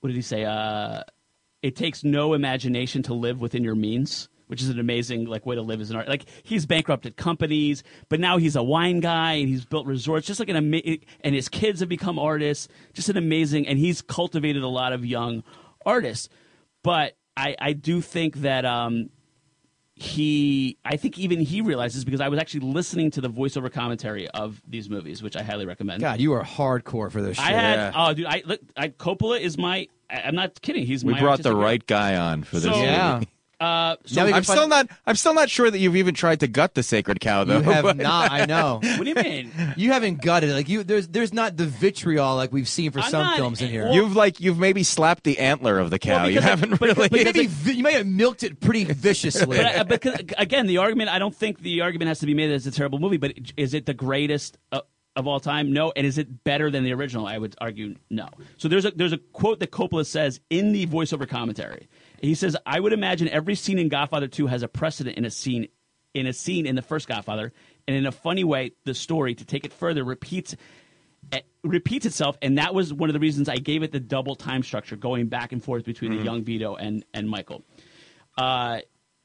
[0.00, 0.44] what did he say?
[0.44, 1.02] Uh,
[1.60, 4.28] it takes no imagination to live within your means.
[4.46, 6.08] Which is an amazing like way to live as an art.
[6.08, 10.24] Like he's bankrupted companies, but now he's a wine guy and he's built resorts.
[10.24, 12.68] Just like an ama- and his kids have become artists.
[12.92, 15.42] Just an amazing, and he's cultivated a lot of young
[15.84, 16.28] artists.
[16.84, 19.10] But I, I do think that um,
[19.94, 24.28] he, I think even he realizes because I was actually listening to the voiceover commentary
[24.28, 26.00] of these movies, which I highly recommend.
[26.00, 27.46] God, you are hardcore for this shit.
[27.46, 29.88] I had, oh, dude, I look, I, Coppola is my.
[30.08, 30.86] I, I'm not kidding.
[30.86, 32.64] He's my we my brought the artistic right guy on for this.
[32.64, 32.82] So- movie.
[32.82, 33.20] yeah.
[33.58, 34.88] Uh, so Now we can I'm find- still not.
[35.06, 37.56] I'm still not sure that you've even tried to gut the sacred cow, though.
[37.58, 38.30] You have but- not.
[38.30, 38.74] I know.
[38.82, 39.50] what do you mean?
[39.78, 40.82] You haven't gutted like you.
[40.84, 43.84] There's there's not the vitriol like we've seen for I'm some not- films in here.
[43.84, 46.16] well- You've like you've maybe slapped the antler of the cow.
[46.16, 47.08] Well, you because haven't but- really.
[47.08, 49.56] but- you, may vi- you may have milked it pretty viciously.
[49.56, 52.48] But I, because again, the argument I don't think the argument has to be made
[52.48, 54.80] that it's a terrible movie, but is it the greatest uh,
[55.16, 55.72] of all time?
[55.72, 57.26] No, and is it better than the original?
[57.26, 58.28] I would argue no.
[58.58, 61.88] So there's a there's a quote that Coppola says in the voiceover commentary.
[62.20, 65.30] He says, "I would imagine every scene in Godfather 2 has a precedent in a
[65.30, 65.68] scene
[66.14, 67.52] in a scene in the first Godfather,
[67.86, 70.56] and in a funny way, the story to take it further repeats."
[71.32, 74.36] it repeats itself, and that was one of the reasons I gave it the double
[74.36, 77.64] time structure, going back and forth between the young Vito and and Michael.
[78.38, 78.78] Uh,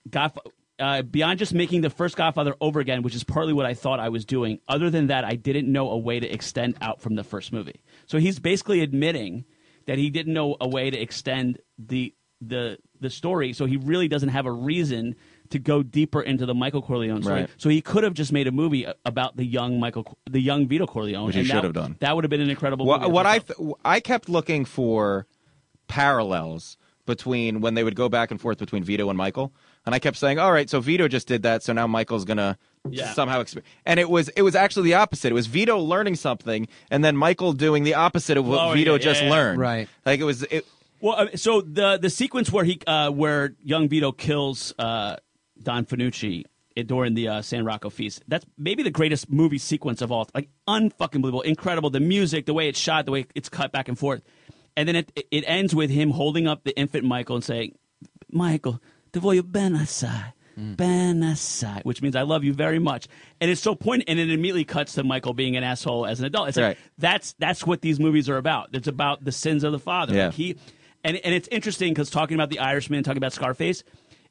[0.09, 0.37] Godf-
[0.79, 3.99] uh, beyond just making the first Godfather over again, which is partly what I thought
[3.99, 4.59] I was doing.
[4.67, 7.81] Other than that, I didn't know a way to extend out from the first movie.
[8.07, 9.45] So he's basically admitting
[9.85, 13.53] that he didn't know a way to extend the the the story.
[13.53, 15.15] So he really doesn't have a reason
[15.49, 17.41] to go deeper into the Michael Corleone story.
[17.41, 17.49] Right.
[17.57, 20.85] So he could have just made a movie about the young Michael, the young Vito
[20.87, 21.97] Corleone, Which he and should that- have done.
[21.99, 22.85] That would have been an incredible.
[22.85, 25.27] What, movie what I th- I kept looking for
[25.87, 29.51] parallels between when they would go back and forth between Vito and Michael,
[29.85, 32.57] and I kept saying, "All right, so Vito just did that, so now Michael's gonna
[32.89, 33.11] Yeah.
[33.13, 33.61] somehow." Exp-.
[33.85, 35.31] And it was it was actually the opposite.
[35.31, 38.93] It was Vito learning something, and then Michael doing the opposite of what Oh, Vito
[38.93, 39.33] yeah, just yeah, yeah.
[39.33, 39.59] learned.
[39.59, 39.89] Right.
[40.05, 40.43] Like it was.
[40.43, 40.65] It,
[41.01, 45.15] Well, uh, so the the sequence where he uh, where young Vito kills uh,
[45.61, 46.43] Don Fanucci
[46.77, 48.23] eh, during the uh, San Rocco feast.
[48.27, 50.29] That's maybe the greatest movie sequence of all.
[50.35, 51.89] Like unfucking believable, incredible.
[51.89, 54.21] The music, the way it's shot, the way it's cut back and forth,
[54.77, 57.75] and then it it ends with him holding up the infant Michael and saying,
[58.31, 58.79] "Michael,
[59.11, 63.07] te voglio bene assai." Ben assai, which means I love you very much,
[63.39, 64.09] and it's so poignant.
[64.09, 66.49] And it immediately cuts to Michael being an asshole as an adult.
[66.49, 68.69] It's like that's that's what these movies are about.
[68.73, 70.13] It's about the sins of the father.
[70.13, 70.25] Yeah.
[70.25, 70.57] Like he
[71.03, 73.83] and and it's interesting because talking about the Irishman, talking about Scarface,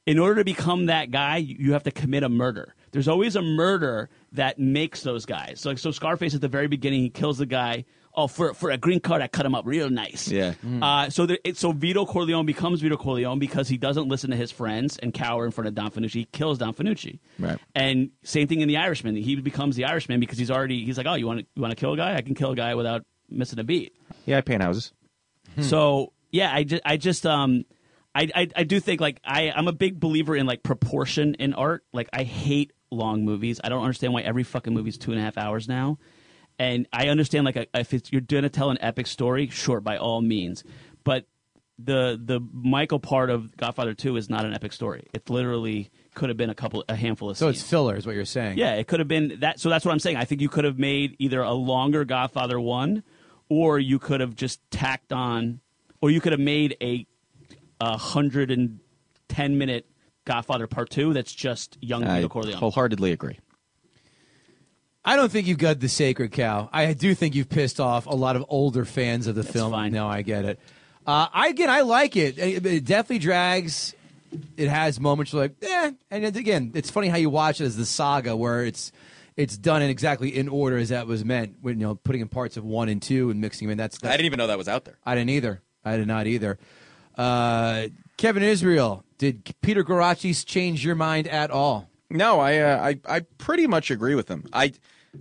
[0.06, 2.74] in order to become that guy, you you have to commit a murder.
[2.92, 5.60] There's always a murder that makes those guys.
[5.60, 7.84] So, like, so Scarface at the very beginning, he kills the guy.
[8.12, 10.26] Oh, for for a green card, I cut him up real nice.
[10.28, 10.54] Yeah.
[10.82, 14.36] Uh, so there, it, so Vito Corleone becomes Vito Corleone because he doesn't listen to
[14.36, 16.12] his friends and cower in front of Don Fanucci.
[16.14, 17.20] He kills Don Fanucci.
[17.38, 17.56] Right.
[17.76, 19.14] And same thing in the Irishman.
[19.14, 21.76] He becomes the Irishman because he's already he's like, oh, you want you want to
[21.76, 22.16] kill a guy?
[22.16, 23.94] I can kill a guy without missing a beat.
[24.26, 24.92] yeah, I paint houses.
[25.60, 27.64] So yeah, I just I just um
[28.14, 31.55] I, I I do think like I I'm a big believer in like proportion in
[31.55, 31.85] art.
[31.93, 33.61] Like I hate long movies.
[33.62, 35.99] I don't understand why every fucking movie is two and a half hours now.
[36.59, 40.20] And I understand like if it's, you're gonna tell an epic story, sure, by all
[40.20, 40.62] means.
[41.05, 41.26] But
[41.78, 45.07] the the Michael part of Godfather Two is not an epic story.
[45.14, 47.62] It literally could have been a couple a handful of so scenes.
[47.62, 48.59] it's filler, is what you're saying.
[48.59, 49.61] Yeah, it could have been that.
[49.61, 50.16] So that's what I'm saying.
[50.16, 53.03] I think you could have made either a longer Godfather one,
[53.49, 55.61] or you could have just tacked on,
[56.01, 57.07] or you could have made a,
[57.80, 58.78] a hundred and
[59.28, 59.86] ten minute
[60.24, 62.59] Godfather Part Two that's just young I Vito Corleone.
[62.59, 63.38] wholeheartedly agree.
[65.05, 66.68] I don't think you've got the sacred cow.
[66.72, 69.72] I do think you've pissed off a lot of older fans of the film.
[69.72, 69.92] fine.
[69.92, 70.61] No, I get it.
[71.07, 72.38] Uh, I again, I like it.
[72.38, 73.94] It, it definitely drags.
[74.57, 75.92] It has moments like, eh.
[76.11, 78.92] And it- again, it's funny how you watch it as the saga, where it's
[79.36, 81.57] it's done in exactly in order as that was meant.
[81.62, 83.78] When you know, putting in parts of one and two and mixing them in.
[83.78, 84.98] That's, that's I didn't even know that was out there.
[85.05, 85.62] I didn't either.
[85.85, 86.59] I did not either.
[87.16, 91.89] Uh, Kevin Israel, did Peter Garachi change your mind at all?
[92.09, 94.45] No, I, uh, I I pretty much agree with him.
[94.53, 94.72] I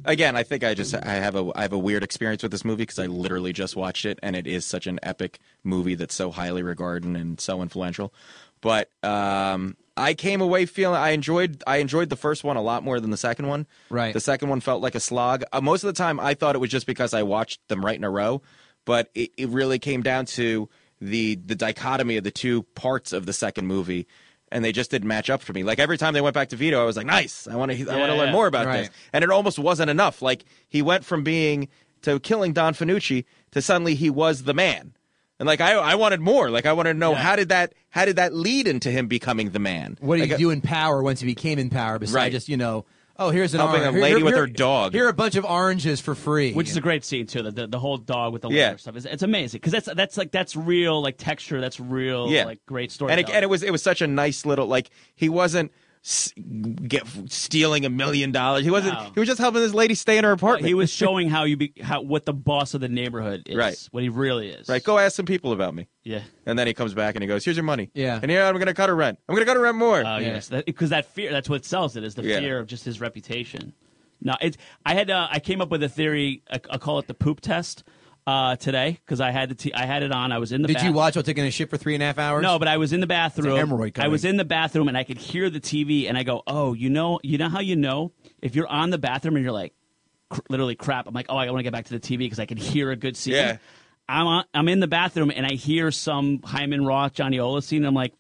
[0.05, 2.66] again, I think I just I have a I have a weird experience with this
[2.66, 6.16] movie because I literally just watched it and it is such an epic movie that's
[6.16, 8.14] so highly regarded and so influential.
[8.62, 12.84] but um, I came away feeling I enjoyed I enjoyed the first one a lot
[12.84, 13.68] more than the second one.
[13.89, 14.14] Right.
[14.14, 15.43] The second one felt like a slog.
[15.53, 17.97] Uh, most of the time, I thought it was just because I watched them right
[17.97, 18.41] in a row,
[18.89, 20.67] but it, it really came down to
[20.99, 24.07] the the dichotomy of the two parts of the second movie.
[24.51, 25.61] And they just didn't match up for me.
[25.61, 27.47] Like every time they went back to Vito, I was like, "Nice!
[27.47, 28.79] I want to, I want to Yeah, learn more about Right.
[28.79, 30.23] this." And it almost wasn't enough.
[30.23, 31.67] Like he went from being
[32.01, 34.95] to killing Don Fanucci to suddenly he was the man.
[35.39, 36.49] And like I, I wanted more.
[36.49, 39.51] Like I wanted to know how did that, how did that lead into him becoming
[39.51, 39.97] the man?
[40.01, 41.99] What did Like, he do in power once he became in power?
[41.99, 42.31] Besides Right.
[42.31, 42.85] just you know,
[43.20, 43.97] oh here's an Helping orange.
[43.97, 44.93] a lady here, with here- her dog.
[44.93, 46.53] Here are a bunch of oranges for free.
[46.53, 47.43] Which is a great scene too.
[47.43, 48.76] The the, the whole dog with the Yeah.
[48.78, 48.95] stuff.
[48.95, 51.61] It's, it's amazing because that's that's like that's real like texture.
[51.61, 52.45] That's real Yeah.
[52.45, 53.11] like great story.
[53.11, 55.78] and it, and it was it was such a nice little like he wasn't s-
[56.87, 58.63] get stealing a million dollars.
[58.63, 58.93] He wasn't.
[58.95, 59.11] No.
[59.13, 60.65] He was just helping this lady stay in her apartment.
[60.67, 63.55] he was showing how you be how what the boss of the neighborhood is.
[63.55, 63.87] Right.
[63.91, 64.69] What he really is.
[64.69, 64.83] right.
[64.83, 65.87] Go ask some people about me.
[66.03, 66.21] Yeah.
[66.45, 68.19] And then he comes back and he goes, "Here's your money." Yeah.
[68.21, 69.19] And here I'm going to cut her rent.
[69.27, 70.01] I'm going to cut her rent more.
[70.05, 71.31] Oh yes, because that, fear.
[71.31, 72.03] That's what sells it.
[72.03, 72.39] Is the Yeah.
[72.39, 73.73] fear of just his reputation.
[74.21, 74.57] No, it's.
[74.85, 75.09] I had.
[75.09, 76.43] Uh, I came up with a theory.
[76.51, 77.83] I, I call it the poop test.
[78.28, 80.32] Uh, today because I had the t- I had it on.
[80.32, 80.67] I was in the.
[80.67, 80.84] Bathroom.
[80.84, 82.43] Did you watch while taking a shit for three and a half hours?
[82.43, 83.57] No, but I was in the bathroom.
[83.57, 86.43] hemorrhoid I was in the bathroom and I could hear the TV and I go,
[86.45, 89.53] "Oh, you know, you know how you know if you're on the bathroom and you're
[89.53, 89.74] like
[90.30, 92.39] cr- literally crap." I'm like, "Oh, I want to get back to the TV because
[92.39, 93.57] I can hear a good scene." Yeah.
[94.07, 97.80] I'm on, I'm in the bathroom and I hear some Hyman Roth, Johnny Ola scene.
[97.80, 98.13] And I'm like,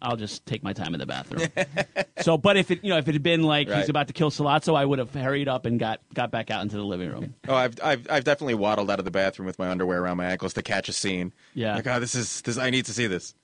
[0.00, 1.48] I'll just take my time in the bathroom.
[2.20, 3.78] so, but if it you know if it had been like Right.
[3.80, 6.62] he's about to kill Sollozzo, I would have hurried up and got got back out
[6.62, 7.34] into the living room.
[7.48, 10.26] Oh, I've, I've I've definitely waddled out of the bathroom with my underwear around my
[10.26, 11.32] ankles to catch a scene.
[11.54, 11.74] Yeah.
[11.76, 12.58] Like, oh, this is this.
[12.58, 13.34] I need to see this.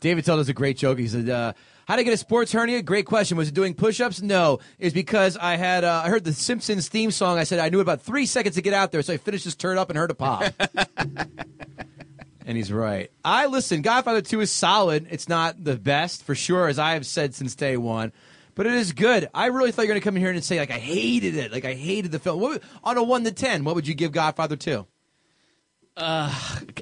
[0.00, 0.98] David told us a great joke.
[0.98, 1.54] He said, uh,
[1.86, 2.82] "How to get a sports hernia?
[2.82, 3.36] Great question.
[3.36, 4.22] Was it doing push-ups?
[4.22, 4.60] No.
[4.78, 7.36] It's because I had uh, I heard the Simpsons theme song.
[7.38, 9.56] I said I knew about three seconds to get out there, so I finished this
[9.56, 10.52] turn up and heard a pop."
[12.48, 13.12] and he's right.
[13.22, 13.82] I listen.
[13.82, 15.06] Godfather Two is solid.
[15.10, 18.10] It's not the best for sure, as I have said since day one.
[18.54, 19.28] But it is good.
[19.34, 21.36] I really thought you were going to come in here and say like I hated
[21.36, 22.40] it, like I hated the film.
[22.40, 24.86] What, on a one to ten, what would you give Godfather Two?
[25.94, 26.34] Uh,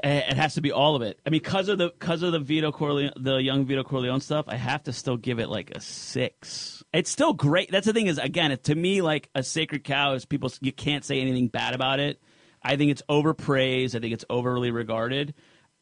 [0.04, 1.18] it has to be all of it.
[1.26, 4.44] I mean, because of the because of the Vito Corleone, the young Vito Corleone stuff,
[4.46, 6.84] I have to still give it like a six.
[6.92, 7.72] It's still great.
[7.72, 10.52] That's the thing is, again, it, to me, like a sacred cow is people.
[10.60, 12.22] You can't say anything bad about it.
[12.62, 13.94] I think it's overpraised.
[13.94, 15.34] I think it's overly regarded.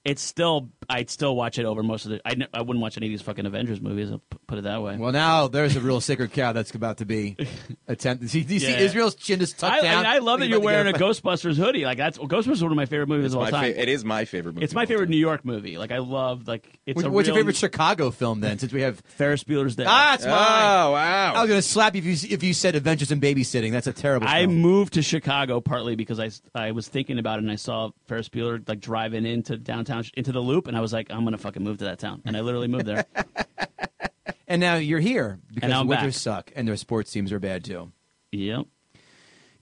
[0.04, 2.20] It's still, I'd still watch it over most of the.
[2.28, 4.10] I, n- I wouldn't watch any of these fucking Avengers movies.
[4.10, 4.98] I'll p- put it that way.
[4.98, 7.36] Well, now there's a real sacred cow that's about to be
[7.88, 8.28] attempted.
[8.28, 8.80] See, do you see Yeah.
[8.80, 10.02] Israel's chin is tucked I, I, down?
[10.02, 11.86] mean, I love that you're wearing a get Ghostbusters hoodie.
[11.86, 13.72] Like that's Ghostbusters is one of my favorite movies It's of all my time.
[13.72, 14.64] fa- it is my favorite movie.
[14.64, 15.78] it's my favorite New York movie.
[15.78, 18.58] Like I love like it's Which- a What's your favorite Chicago film then?
[18.58, 19.84] Since we have Ferris Bueller's Day.
[19.88, 20.32] ah, it's mine.
[20.34, 21.32] Oh wow!
[21.34, 23.72] I was gonna slap you if you if you said Adventures in Babysitting.
[23.72, 24.26] That's a terrible.
[24.28, 24.56] I film.
[24.56, 28.28] moved to Chicago partly because I, I was thinking about it and I saw Ferris
[28.28, 31.62] Bueller like driving into downtown into the loop and I was like I'm gonna fucking
[31.62, 33.04] move to that town and I literally moved there.
[34.48, 36.20] and now you're here because now I'm winters back.
[36.20, 37.92] suck and their sports teams are bad too.
[38.32, 38.66] yep.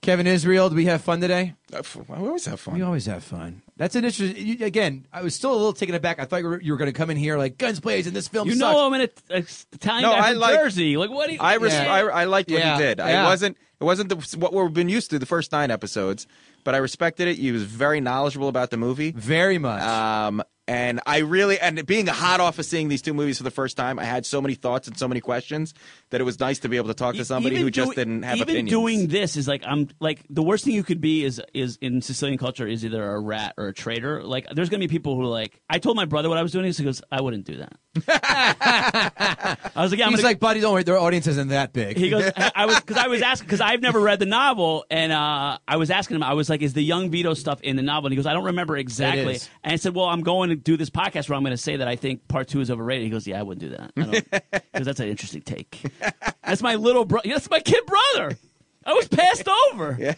[0.01, 1.53] Kevin Israel, do we have fun today?
[1.73, 2.73] Uh, we always have fun.
[2.73, 3.61] We always have fun.
[3.77, 4.35] That's an interesting.
[4.45, 6.19] You, again, I was still a little taken aback.
[6.19, 8.09] I thought you were, you were going to come in here like guns blazing.
[8.09, 8.59] In this film You sucks.
[8.73, 10.97] know I'm an It- Italian No, guy I from like- Jersey.
[10.97, 11.27] Like what?
[11.29, 11.89] Do you, I, res- Yeah.
[11.93, 12.97] I I liked what Yeah, he did.
[12.97, 13.23] yeah.
[13.23, 13.55] I wasn't.
[13.79, 16.27] It wasn't the, what we've been used to the first nine episodes,
[16.63, 17.37] but I respected it.
[17.37, 19.11] He was very knowledgeable about the movie.
[19.11, 19.81] very much.
[19.83, 23.51] Um, and I really, and being hot off of seeing these two movies for the
[23.51, 25.73] first time, I had so many thoughts and so many questions
[26.09, 27.95] that it was nice to be able to talk to somebody Even who just doing-
[27.95, 28.69] didn't have even opinions.
[28.69, 32.01] doing this is like I'm like the worst thing you could be is is in
[32.01, 34.23] Sicilian culture is either a rat or a traitor.
[34.23, 36.51] Like there's gonna be people who are like I told my brother what I was
[36.51, 36.71] doing.
[36.71, 37.73] He goes I wouldn't do that.
[38.07, 40.83] I was like yeah, I'm He's gonna, like, buddy, don't worry.
[40.83, 41.97] Their audience isn't that big.
[41.97, 42.31] He goes.
[42.35, 45.57] I I was because I was asking because I've never read the novel, and uh,
[45.67, 46.23] I was asking him.
[46.23, 48.33] I was like, "Is the young Vito stuff in the novel?" And he goes, "I
[48.33, 51.43] don't remember exactly." And I said, "Well, I'm going to do this podcast where I'm
[51.43, 53.71] going to say that I think part two is overrated." He goes, "Yeah, I wouldn't
[53.71, 53.95] do that
[54.73, 55.81] because that's an interesting take."
[56.43, 57.29] That's my little brother.
[57.29, 58.37] That's my kid brother.
[58.85, 59.97] I was passed over.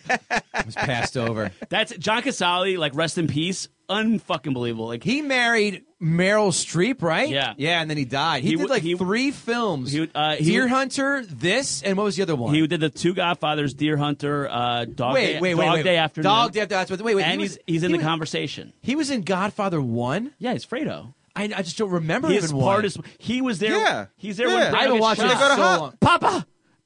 [0.54, 1.52] I was passed over.
[1.70, 2.78] That's John Cazale.
[2.78, 3.68] Like rest in peace.
[3.90, 4.88] Unfucking believable.
[4.88, 7.28] Like He married Meryl Streep, right?
[7.30, 7.56] Yeah.
[7.58, 8.44] yeah, and then he died.
[8.44, 12.04] He, He did like he- three films: he uh, he Deer Hunter, this, and what
[12.04, 12.54] was the other one?
[12.54, 15.84] he did the two Godfathers, Deer Hunter, uh, Dog wait, Day, wait, wait, Dog wait.
[15.84, 16.76] Day Afternoon, Dog Day After.
[16.76, 17.02] That's what.
[17.02, 17.24] Wait, wait.
[17.24, 18.74] and he he's was, he's in he the was- conversation.
[18.82, 20.32] He was in Godfather One.
[20.38, 21.14] Yeah, he's Fredo.
[21.38, 22.86] I, I just don't remember His even part one.
[22.86, 23.78] is he was there.
[23.78, 24.06] Yeah.
[24.16, 24.72] he's there Yeah.
[24.72, 25.98] when I haven't watched it so long.
[26.00, 26.46] Papa,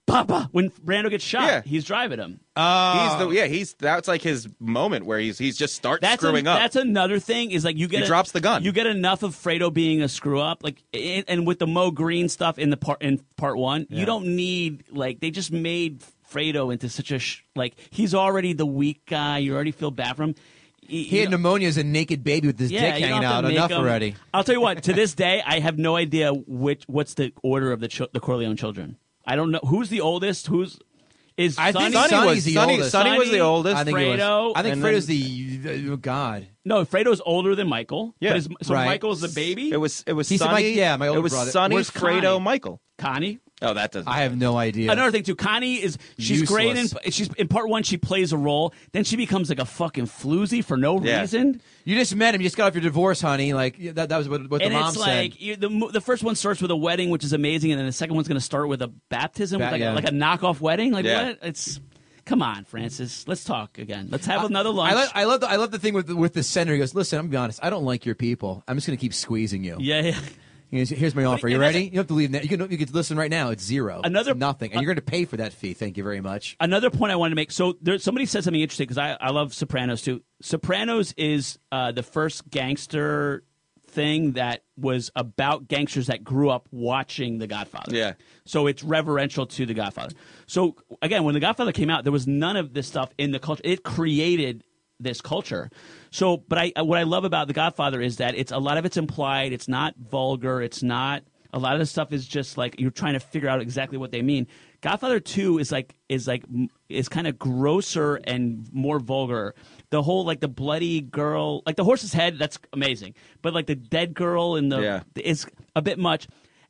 [0.09, 0.49] Papa.
[0.51, 1.61] When Brando gets shot, Yeah.
[1.65, 2.31] he's driving him.
[2.31, 3.31] he's the oh.
[3.31, 3.45] yeah.
[3.45, 6.59] He's that's like his moment where he's he's just starts That's screwing a, up.
[6.59, 7.51] That's another thing.
[7.51, 8.63] Is like you get He a- drops the gun.
[8.63, 11.91] You get enough of Fredo being a screw up, like and and with the Moe
[11.91, 16.03] Greene stuff in the part in part one, you don't need like they just made
[16.31, 19.37] Fredo into such a sh- like he's already the weak guy.
[19.39, 20.35] You already feel bad for him.
[20.81, 23.23] he, He had pneumonia as a naked baby with his yeah, dick you don't hanging
[23.23, 23.43] have to out.
[23.45, 24.15] make Enough him- already.
[24.33, 24.83] I'll tell you what.
[24.83, 28.19] To this day, I have no idea which what's the order of the ch- the
[28.19, 28.97] Corleone children.
[29.31, 30.47] I don't know who's the oldest.
[30.47, 30.79] Who's
[31.37, 31.85] is I Sonny?
[31.85, 32.91] think Sonny Sonny's was- the Sonny- oldest.
[32.91, 33.75] Sonny was the oldest.
[33.77, 34.19] I think he was.
[34.19, 36.47] Fredo, I think Fredo's then- the oh, God.
[36.65, 38.13] No, Fredo's older than Michael.
[38.19, 38.31] Yeah.
[38.31, 38.85] but his, so Right.
[38.85, 39.71] Michael's the baby.
[39.71, 40.51] It was it was He's Sonny.
[40.53, 41.51] my- yeah, my older it was brother.
[41.51, 42.39] Sonny, Where's Fredo, Connie?
[42.43, 42.81] Michael.
[42.97, 43.39] Connie.
[43.61, 44.07] Oh, that doesn't.
[44.07, 44.89] I have no idea.
[44.91, 47.83] Another thing too, Connie is she's great in she's in part one.
[47.83, 51.21] She plays a role, then she becomes like a fucking floozy for no Yeah.
[51.21, 51.61] reason.
[51.83, 52.41] You just met him.
[52.41, 53.53] You just got off your divorce, honey.
[53.53, 55.05] Like that, that was what, what the and mom it's said.
[55.05, 57.79] like you, the mo- the first one starts with a wedding, which is amazing, and
[57.79, 59.91] then the second one's going to start with a baptism, Ba- with like, yeah.
[59.91, 60.91] a, like a knockoff wedding.
[60.93, 61.25] Like Yeah.
[61.29, 61.39] what?
[61.41, 61.81] It's
[62.25, 63.27] come on, Francis.
[63.27, 64.07] Let's talk again.
[64.09, 64.93] Let's have another lunch.
[64.93, 66.73] I, love, I love the I love the thing with the, with the senator.
[66.75, 67.59] He goes, "Listen, I'm gonna be honest.
[67.61, 68.63] I don't like your people.
[68.69, 69.75] I'm just gonna keep squeezing you.
[69.79, 70.19] yeah, yeah.
[70.71, 71.47] Here's, here's my offer.
[71.47, 71.89] You ready?
[71.91, 72.41] You have to leave now.
[72.41, 73.49] You can you can listen right now.
[73.49, 74.01] It's zero.
[74.03, 75.73] Another- It's nothing, and you're going to pay for that fee.
[75.73, 76.55] Thank you very much.
[76.59, 77.51] Another point I wanted to make.
[77.51, 80.21] So there, somebody said something interesting because I, I love Sopranos too.
[80.41, 83.43] Sopranos is uh, the first gangster
[83.87, 87.95] thing that was about gangsters that grew up watching The Godfather.
[87.95, 88.13] Yeah.
[88.45, 90.13] So it's reverential to The Godfather.
[90.45, 93.39] So again, when The Godfather came out, there was none of this stuff in the
[93.39, 93.63] culture.
[93.65, 94.63] It created
[94.99, 95.69] this culture.
[96.11, 98.85] So, but I what I love about The Godfather is that it's a lot of
[98.85, 99.53] it's implied.
[99.53, 100.61] It's not vulgar.
[100.61, 103.61] It's not a lot of the stuff is just like you're trying to figure out
[103.61, 104.47] exactly what they mean.
[104.81, 106.43] Godfather Two is like is like
[106.89, 109.55] is kind of grosser and more vulgar.
[109.89, 113.15] The whole like the bloody girl, like the horse's head, that's amazing.
[113.41, 115.03] But like the dead girl in the Yeah.
[115.15, 116.27] is a bit much.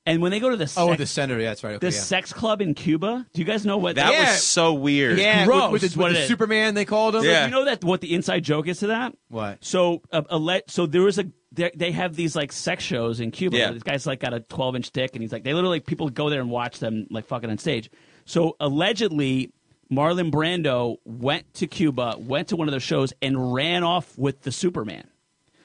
[0.10, 1.40] And when they go to the Oh, sex, the senator.
[1.40, 1.76] Yeah, that's right.
[1.76, 2.00] Okay, the yeah.
[2.02, 4.32] sex club in Cuba, do you guys know what that Yeah.
[4.32, 5.18] was so weird.
[5.20, 6.28] yeah, gross, with, with the, what with it the is.
[6.28, 7.24] Superman they called him.
[7.24, 7.46] Yeah.
[7.46, 9.16] you know that what the inside joke is to that?
[9.30, 9.64] What?
[9.64, 13.20] So uh, a le- so there was a there, they have these like sex shows
[13.20, 13.58] in Cuba.
[13.58, 13.66] Yeah.
[13.66, 16.10] where This guy's like got a 12 inch dick, and he's like they literally people
[16.10, 17.90] go there and watch them like fucking on stage.
[18.26, 19.52] So allegedly,
[19.92, 24.42] Marlon Brando went to Cuba, went to one of their shows, and ran off with
[24.42, 25.08] the Superman.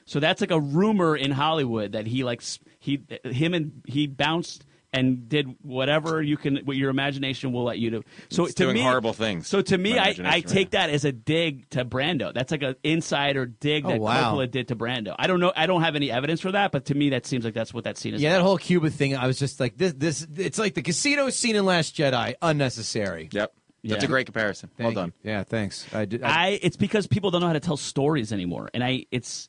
[0.05, 4.07] So that's like a rumor in Hollywood that he like s- he him and he
[4.07, 8.03] bounced and did whatever you can what your imagination will let you do.
[8.29, 9.45] So It's to doing me, horrible things.
[9.47, 10.85] So to me, I, I take yeah.
[10.85, 12.33] that as a dig to Brando.
[12.33, 14.33] That's like an insider dig Oh, that wow.
[14.35, 15.13] Coppola did to Brando.
[15.19, 15.51] I don't know.
[15.53, 17.83] I don't have any evidence for that, but to me, that seems like that's what
[17.83, 18.21] that scene is.
[18.21, 19.17] Yeah, that whole Cuba thing.
[19.17, 19.91] I was just like, this.
[19.93, 20.25] This.
[20.37, 22.35] It's like the casino scene in Last Jedi.
[22.41, 23.27] Unnecessary.
[23.33, 23.53] Yep.
[23.83, 24.05] That's Yeah.
[24.05, 24.69] a great comparison.
[24.77, 25.13] Thank well done.
[25.23, 25.31] you.
[25.31, 25.85] Yeah, thanks.
[25.93, 26.23] I did.
[26.23, 29.47] I, I it's because people don't know how to tell stories anymore, and I it's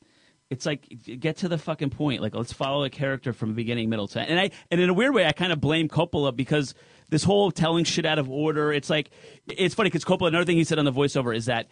[0.49, 0.87] it's like
[1.19, 2.21] get to the fucking point.
[2.21, 4.29] Like let's follow a character from beginning, middle to end.
[4.29, 6.73] And I and in a weird way, I kind of blame Coppola because
[7.09, 8.71] this whole telling shit out of order.
[8.71, 9.09] It's like
[9.47, 10.27] it's funny because Coppola.
[10.29, 11.67] Another thing he said on the voiceover is that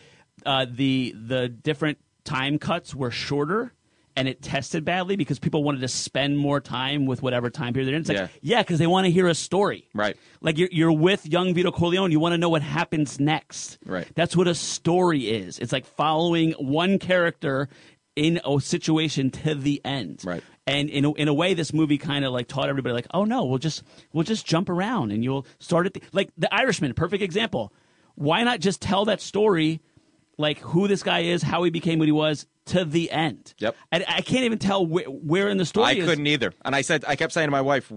[0.46, 3.72] uh, the the different time cuts were shorter.
[4.18, 7.90] And it tested badly because people wanted to spend more time with whatever time period
[7.90, 8.00] they're in.
[8.00, 8.28] It's like, Yeah.
[8.42, 9.90] yeah, because they want to hear a story.
[9.94, 10.16] Right.
[10.40, 13.78] Like you're, you're with young Vito Corleone, you want to know what happens next.
[13.86, 14.08] Right.
[14.16, 15.60] That's what a story is.
[15.60, 17.68] It's like following one character
[18.16, 20.24] in a situation to the end.
[20.24, 20.44] Right.
[20.68, 23.24] And in a, in a way, this movie kind of like taught everybody like, oh
[23.24, 26.94] no, we'll just we'll just jump around and you'll start at the, like the Irishman,
[26.94, 27.74] perfect example.
[28.16, 29.82] Why not just tell that story,
[30.38, 33.54] like who this guy is, how he became what he was, to the end.
[33.60, 33.76] Yep.
[33.92, 35.88] And I can't even tell where, where in the story.
[35.88, 36.06] I is.
[36.06, 36.54] couldn't either.
[36.64, 37.92] And I said, I kept saying to my wife,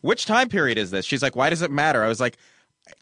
[0.00, 2.36] "Which time period is this?" She's like, "Why does it matter?" I was like,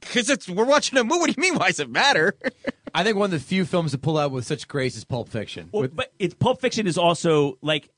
[0.01, 1.21] "Because it's we're watching a movie.
[1.21, 1.59] What do you mean?
[1.59, 2.35] Why does it matter?"
[2.95, 5.29] I think one of the few films to pull out with such grace is Pulp
[5.29, 5.69] Fiction.
[5.73, 7.91] Well, With- but it's Pulp Fiction is also like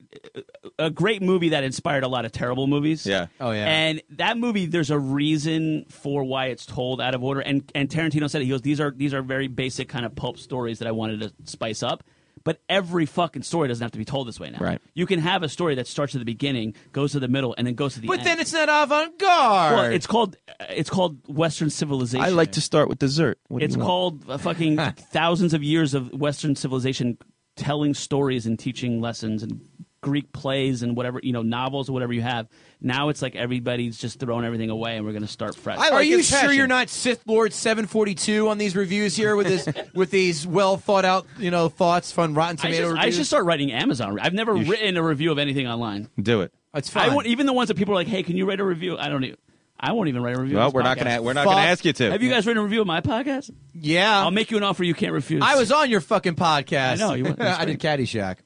[0.78, 3.06] a great movie that inspired a lot of terrible movies.
[3.06, 3.26] Yeah.
[3.40, 3.64] Oh, yeah.
[3.66, 7.40] And that movie, there's a reason for why it's told out of order.
[7.40, 8.44] And and Tarantino said it.
[8.44, 11.20] He goes, "These are these are very basic kind of pulp stories that I wanted
[11.20, 12.04] to spice up."
[12.44, 14.58] But every fucking story doesn't have to be told this way now.
[14.58, 14.80] Right.
[14.94, 17.66] You can have a story that starts at the beginning, goes to the middle, and
[17.66, 18.08] then goes to the end.
[18.08, 18.26] but end.
[18.26, 19.74] then it's not avant garde.
[19.76, 20.36] well, it's called
[20.70, 22.24] it's called Western civilization.
[22.24, 23.38] I like to start with dessert.
[23.48, 23.86] What do It's you want?
[23.88, 24.76] called uh, fucking
[25.12, 27.18] thousands of years of Western civilization
[27.56, 29.60] telling stories and teaching lessons and
[30.02, 32.48] Greek plays and whatever you know novels or whatever you have.
[32.80, 35.78] Now it's like everybody's just throwing everything away and we're going to start fresh.
[35.78, 36.56] I Are you his sure passion.
[36.56, 41.04] you're not Sith Lord 742 on these reviews here with this with these well thought
[41.04, 44.18] out you know thoughts from Rotten I, Tomato just, I should start writing Amazon.
[44.20, 46.08] I've never You sh- written a review of anything online.
[46.20, 46.52] Do it.
[46.74, 47.14] It's I fine.
[47.14, 49.08] won't even the ones that people are like, "Hey, can you write a review?" I
[49.08, 49.36] don't even.
[49.78, 50.56] I won't even write a review.
[50.56, 51.54] Well, we're not gonna we're not Fuck.
[51.54, 52.10] gonna ask you to.
[52.12, 53.50] Have you guys written a review of my podcast?
[53.74, 55.42] yeah, I'll make you an offer you can't refuse.
[55.44, 56.92] I was on your fucking podcast.
[56.92, 58.36] I know, you were- I did Caddyshack.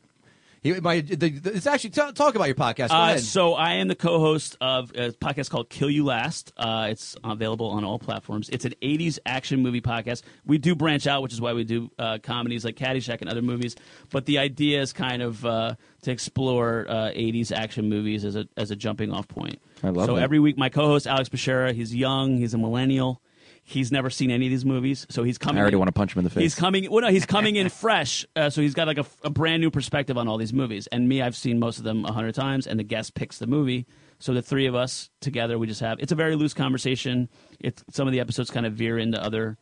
[0.75, 2.89] He, my, the, the, it's actually t- talk about your podcast.
[2.89, 3.21] Go Uh, ahead.
[3.21, 6.53] so I am the co-host of a podcast called Kill You Last.
[6.57, 8.49] Uh, it's available on all platforms.
[8.51, 10.23] It's an '80s action movie podcast.
[10.45, 13.43] We do branch out, which is why we do uh, comedies like Caddyshack and other
[13.43, 13.77] movies.
[14.11, 18.47] But the idea is kind of uh, to explore uh, '80s action movies as a
[18.57, 19.61] as a jumping off point.
[19.83, 20.23] I love So that.
[20.23, 23.21] every week, my co-host Alex Bashera, he's young, he's a millennial.
[23.69, 25.59] He's never seen any of these movies, so he's coming.
[25.59, 26.41] I already in- want to punch him in the face.
[26.43, 26.89] He's coming.
[26.89, 29.73] Well, no, he's coming in fresh, uh, so he's got like a, a brand new
[29.73, 30.87] perspective on all these movies.
[30.93, 33.49] And me, I've seen most of them a hundred times, and the guest picks the
[33.49, 33.85] movie.
[34.21, 35.99] So the three of us together, we just have.
[35.99, 37.29] It's a very loose conversation.
[37.59, 39.59] It's some of the episodes kind of veer into other.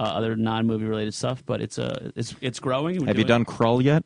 [0.00, 3.00] Uh, other non-movie related stuff, but it's uh, it's it's growing.
[3.00, 4.02] We're Have you doing- done Krull yet?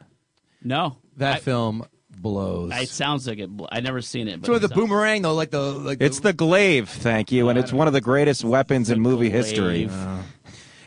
[0.62, 1.84] No, That I- film
[2.16, 2.72] blows.
[2.74, 3.50] It sounds like it.
[3.70, 4.40] I never seen it.
[4.40, 7.48] But So it the sounds- boomerang though, like the like It's the glaive, thank you,
[7.48, 9.84] and it's one of the greatest weapons in movie history.
[9.86, 10.24] glaive.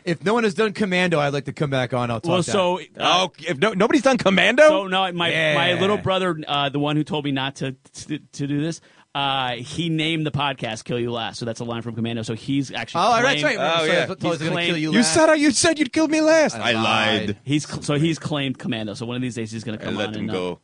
[0.02, 2.10] If no one has done Commando, I'd like to come back on.
[2.10, 2.28] I'll talk.
[2.30, 2.50] Well, that.
[2.50, 2.82] so uh,
[3.28, 4.66] Oh, if no, nobody's done Commando.
[4.66, 5.54] So no, my Yeah.
[5.54, 7.72] my little brother, uh, the one who told me not to
[8.06, 8.80] to, to do this,
[9.14, 12.22] uh, he named the podcast "Kill You Last." So that's a line from Commando.
[12.22, 13.74] So he's actually Oh, that's claimed- right.
[13.76, 14.02] Oh, so yeah.
[14.02, 14.90] I thought I was He's gonna kill you.
[14.92, 15.12] you last.
[15.14, 16.56] said you said you'd kill me last.
[16.56, 17.36] I lied.
[17.44, 18.94] He's so he's claimed Commando.
[18.94, 20.34] So one of these days he's going to I come let on him and uh,
[20.34, 20.60] go.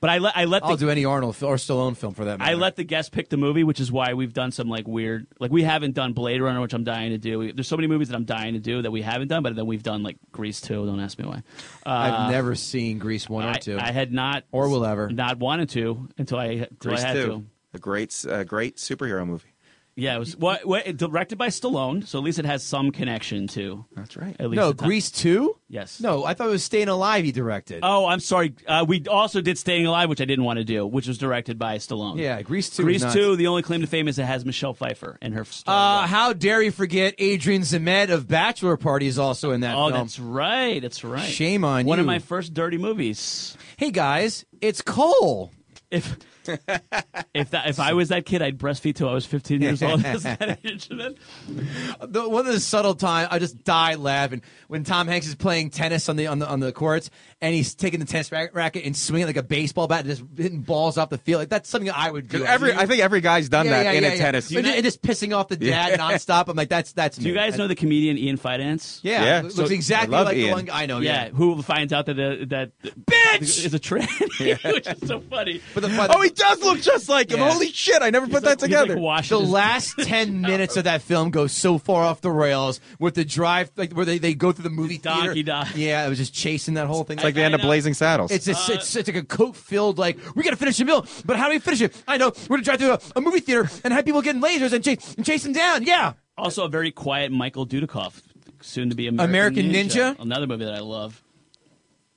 [0.00, 2.38] But I let I let I'll the do any Arnold or Stallone film for that.
[2.38, 2.50] Matter.
[2.50, 5.26] I let the guest pick the movie, which is why we've done some like weird,
[5.38, 7.38] like we haven't done Blade Runner, which I'm dying to do.
[7.38, 9.54] We- There's so many movies that I'm dying to do that we haven't done, but
[9.56, 10.86] then we've done like Grease too.
[10.86, 11.42] Don't ask me why.
[11.84, 13.78] Uh, I've never seen Grease one or I, two.
[13.78, 15.10] I had not Or will ever.
[15.10, 17.44] not wanted to until I until Grease I had two, to.
[17.74, 19.49] a great, uh, great superhero movie.
[19.96, 23.48] Yeah, it was what, what directed by Stallone, so at least it has some connection
[23.48, 23.84] to.
[23.94, 24.34] That's right.
[24.38, 25.56] At least no, the time- Grease two.
[25.68, 26.00] Yes.
[26.00, 27.24] No, I thought it was Staying Alive.
[27.24, 27.80] He directed.
[27.82, 28.54] Oh, I'm sorry.
[28.66, 31.58] Uh, we also did Staying Alive, which I didn't want to do, which was directed
[31.58, 32.18] by Stallone.
[32.18, 32.84] yeah, Grease two.
[32.84, 33.36] Grease two.
[33.36, 35.44] The only claim to fame is it has Michelle Pfeiffer and her.
[35.44, 39.76] star Uh, how dare you forget Adrian Zmed of Bachelor Party is also in that
[39.76, 39.92] oh, film.
[39.92, 40.80] that's right.
[40.80, 41.20] That's right.
[41.28, 41.88] Shame on One you.
[41.88, 43.56] One of my first dirty movies.
[43.76, 45.50] Hey guys, it's Cole.
[45.90, 46.16] If
[47.34, 50.04] if that if I was that kid, I'd breastfeed till I was 15 years old.
[50.06, 51.18] Is that age of it?
[52.00, 55.70] The, one of the subtle time I just die laughing when Tom Hanks is playing
[55.70, 57.10] tennis on the on the on the courts
[57.40, 60.60] and he's taking the tennis racket and swinging like a baseball bat and just hitting
[60.60, 61.40] balls off the field.
[61.40, 62.44] Like that's something I would do.
[62.44, 64.22] every, I think every guy's done Yeah, that yeah, in yeah, a yeah.
[64.22, 64.50] tennis.
[64.50, 65.96] And, and just pissing off the dad Yeah.
[65.96, 66.48] nonstop.
[66.48, 67.16] I'm like, that's that's.
[67.16, 69.00] Do you guys know the comedian Ian Fidance?
[69.02, 69.40] Yeah, Yeah.
[69.42, 70.64] looks So- exactly I love like the one.
[70.66, 70.98] guy I know.
[71.00, 72.72] Yeah, Yeah, who finds out that uh, that
[73.06, 73.64] Bitch!
[73.64, 75.60] is a tranny, which is so funny.
[75.74, 77.38] But the, but the- oh, he does look just like him.
[77.40, 77.50] Yeah.
[77.52, 78.02] Holy shit!
[78.02, 79.00] I never put He's that like- he's like together.
[79.00, 83.14] washing the last 10 minutes of that film goes so far off the rails with
[83.14, 85.42] the drive like where they, they go through the movie Donkey theater.
[85.42, 85.68] dog.
[85.74, 88.30] yeah it was just chasing that whole thing it's like they end up Blazing Saddles.
[88.30, 91.06] it's just, uh, it's, it's like a coke filled like we gotta finish the meal
[91.24, 93.40] but how do we finish it i know we're gonna drive through a, a movie
[93.40, 96.68] theater and have people getting lasers and chase, and chase them down yeah Also, a
[96.68, 98.22] very quiet Michael Dudikoff,
[98.60, 100.18] soon to be American, American Ninja?
[100.20, 101.22] Another movie that I love.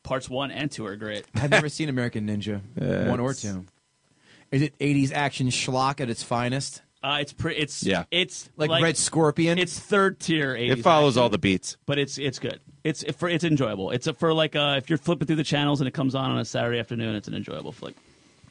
[0.03, 1.25] Parts one and two are great.
[1.35, 2.59] i've never seen american ninja
[3.09, 3.65] one or two
[4.53, 7.59] is it 80s action schlock at its finest Uh, it's pretty.
[7.59, 8.05] It's Yeah.
[8.11, 10.55] It's like, red scorpion It's third tier.
[10.55, 11.75] 80s it follows action, all the beats.
[11.85, 12.61] but it's it's good.
[12.85, 13.91] It's for it's enjoyable.
[13.91, 16.31] It's a, for like uh, if you're flipping through the channels and it comes on
[16.31, 17.95] on a Saturday afternoon, it's an enjoyable flick.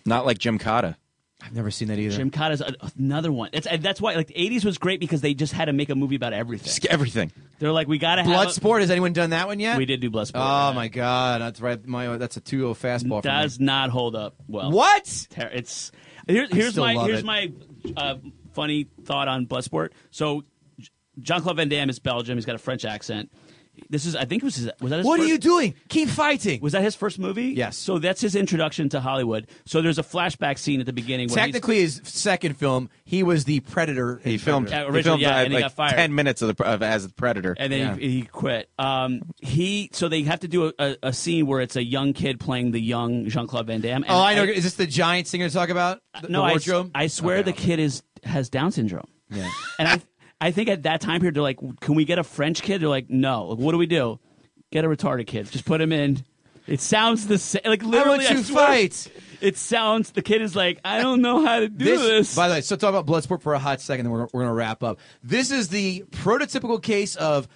[0.05, 0.97] Not like Gymkata.
[1.45, 3.51] I've never seen that either Gymkata's a, another one.
[3.53, 5.95] It's, that's why like the 80s was great because they just had to make a
[5.95, 6.67] movie about everything.
[6.67, 7.33] Just everything.
[7.59, 9.85] They're like we got to have a- bloodsport has anyone done that one yet We
[9.87, 10.33] did do Bloodsport.
[10.37, 10.75] oh yeah.
[10.75, 13.35] my god that's right my that's a 2-0 fastball for me.
[13.43, 14.71] Does not hold up well.
[14.71, 15.93] what Ter- It's
[16.29, 17.25] here, here's still my love here's it.
[17.27, 17.53] my
[17.97, 18.15] uh,
[18.53, 19.91] funny thought on Bloodsport.
[20.11, 20.45] So
[21.21, 22.37] Jean Claude Van Damme is Belgium.
[22.39, 23.31] He's got a French accent.
[23.89, 26.09] This is I think it was his, was that his what are you doing keep
[26.11, 27.47] fighting Was that his first movie?
[27.49, 27.77] Yes.
[27.77, 29.47] So that's his introduction to Hollywood.
[29.65, 31.29] So there's a flashback scene at the beginning.
[31.29, 34.21] Where he's- Technically, his second film, he was the predator.
[34.25, 35.95] He in filmed, Yeah, he originally, filmed yeah, uh, and he like got fired.
[35.97, 37.55] ten minutes of the of, as the Predator.
[37.59, 37.97] and then Yeah.
[37.97, 38.69] he, he quit.
[38.79, 42.13] Um, he so they have to do a, a, a scene where it's a young
[42.13, 44.05] kid playing the young Jean Claude Van Damme.
[44.05, 44.43] And Oh, I know.
[44.45, 46.01] Is this the giant singer to talk about?
[46.21, 46.91] The, no, the I, wardrobe.
[46.95, 49.09] I swear Okay, the kid is has Down syndrome.
[49.31, 49.49] Yeah.
[49.79, 50.01] And I
[50.43, 52.83] I think at that time period they're like, can we get a French kid?
[52.83, 53.47] They're like, no.
[53.47, 54.19] Like, what do we do?
[54.73, 55.49] Get a retarded kid.
[55.49, 56.25] Just put him in.
[56.67, 57.63] It sounds the same.
[57.65, 59.09] Like I literally, to swear, fight.
[59.41, 60.11] It sounds.
[60.11, 62.35] The kid is like, I don't know how to do this.
[62.35, 64.47] By the way, so talk about Bloodsport for a hot second, then we're, we're going
[64.47, 64.99] to wrap up.
[65.23, 67.47] This is the prototypical case of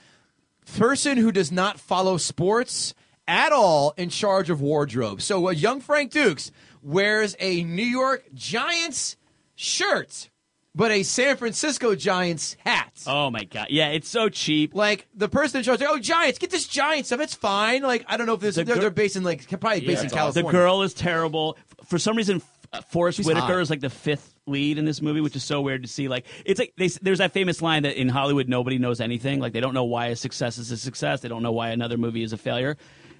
[0.76, 2.94] person who does not follow sports
[3.26, 5.22] at all in charge of wardrobe.
[5.22, 9.16] So, a young Frank Dux wears a New York Giants
[9.56, 10.30] shirt,
[10.76, 12.92] but a San Francisco Giants hat.
[13.06, 13.68] oh my god!
[13.70, 14.74] Yeah, it's so cheap.
[14.74, 17.20] Like the person in charge, like, oh Giants, get this Giants stuff.
[17.20, 17.82] It's fine.
[17.82, 20.04] Like I don't know if this The they're, gir- they're based in like probably based
[20.04, 20.46] in California.
[20.48, 21.56] The girl is terrible.
[21.86, 22.42] For some reason,
[22.90, 23.60] Forest She's Whitaker hot.
[23.60, 26.08] is like the fifth lead in this movie, which is so weird to see.
[26.08, 29.40] Like, it's like they, there's that famous line that in Hollywood nobody knows anything.
[29.40, 31.20] Like, they don't know why a success is a success.
[31.20, 32.76] They don't know why another movie is a failure.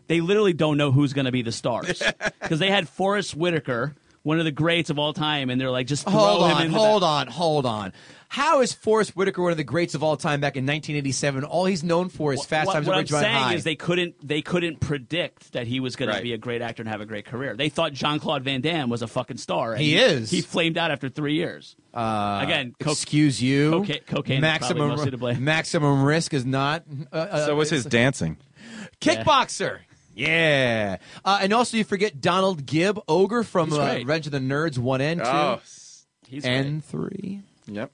[0.09, 2.01] They literally don't know who's going to be the stars
[2.41, 3.95] because they had Forest Whitaker.
[4.27, 6.73] One of the greats of all time, and they're like, just Hold him on, in
[6.73, 7.09] the hold back.
[7.09, 7.93] on, hold on.
[8.29, 11.45] How is Forest Whitaker one of the greats of all time back in 1987?
[11.45, 13.55] All he's known for is Fast what, Times what at I'm saying High.
[13.55, 16.17] is they couldn't they couldn't predict that he was going Right.
[16.17, 17.55] to be a great actor and have a great career.
[17.55, 19.75] They thought Jean Claude Van Damme was a fucking star.
[19.75, 20.29] and He is.
[20.29, 21.77] He flamed out after three years.
[21.95, 23.71] uh, Again, coke- excuse you.
[23.71, 25.45] cocaine- cocaine maximum mostly to blame.
[25.45, 26.83] maximum risk is not.
[27.13, 28.39] Uh, uh, So was his dancing.
[29.01, 29.79] kickboxer.
[29.79, 29.86] Yeah,
[30.19, 33.99] uh, and also you forget Donald Gibb, ogre from He's uh, great.
[34.07, 35.61] Revenge of the Nerds one and two Oh,
[36.27, 37.43] He's and three.
[37.67, 37.93] yep.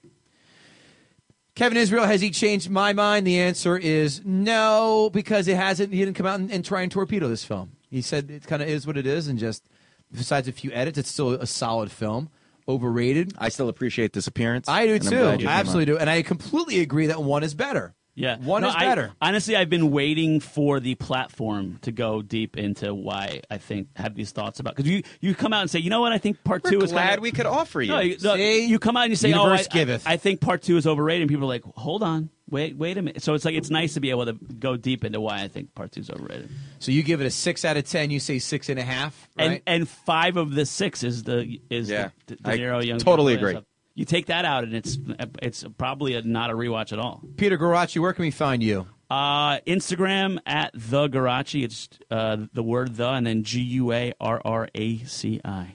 [1.55, 3.27] Kevin Israel, has he changed my mind?
[3.27, 5.93] The answer is no, because it hasn't.
[5.93, 7.73] He didn't come out and, and try and torpedo this film.
[7.91, 9.65] He said it kind of is what it is, and just
[10.11, 12.31] besides a few edits, it's still a solid film.
[12.69, 13.35] Overrated.
[13.39, 14.69] I still appreciate this appearance.
[14.69, 15.19] I do and I'm too.
[15.19, 17.93] glad you I came absolutely do, and I completely agree that one is better.
[18.15, 19.13] Yeah, One No, is I- better.
[19.23, 24.15] honestly, I've been waiting for the platform to go deep into why I think have
[24.15, 26.45] these thoughts about because you you come out and say, you know what, I think
[26.45, 27.89] part We're two is glad we could offer you.
[27.91, 30.07] No, you, no, you come out and you say, oh, Universe "Oh, I, giveth.
[30.07, 32.99] I, I think part two is overrated," and people are like, "Hold on, wait, wait
[32.99, 35.41] a minute." So it's like it's nice to be able to go deep into why
[35.41, 36.51] I think part two is overrated.
[36.81, 38.11] So you give it a six out of ten.
[38.11, 39.63] You say six and a half, right?
[39.67, 42.11] And and five of the six is the is Yeah.
[42.27, 43.53] the, the I De young totally agree.
[43.53, 43.65] stuff.
[43.95, 44.99] You take that out, and it's
[45.43, 47.23] it's probably a, not a rewatch at all.
[47.37, 48.87] Peter Guarraci, where can we find you?
[49.11, 51.65] Uh, Instagram at the Guarraci.
[51.65, 55.75] It's uh, the word the and then G U A R R A C I.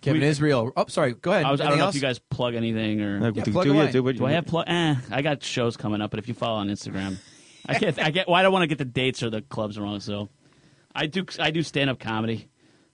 [0.00, 0.72] Kevin We- Israel.
[0.76, 1.12] Oh, sorry.
[1.12, 1.44] Go ahead.
[1.44, 1.96] I, was, I don't Anything know else?
[1.96, 3.18] if you guys plug anything or.
[3.30, 3.86] Yeah, do, plug do, away.
[3.86, 4.64] you, do, what, Do I have plug?
[4.68, 7.18] Eh, I got shows coming up, but if you follow on Instagram,
[7.66, 8.28] I get I get.
[8.28, 10.30] Well, I don't want to get the dates or the clubs wrong, so
[10.94, 12.48] I do I do stand up comedy.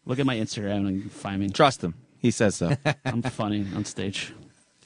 [0.06, 1.50] Look at my Instagram and you can find me.
[1.50, 1.94] Trust him.
[2.22, 2.74] He says so.
[3.04, 4.32] I'm funny on stage.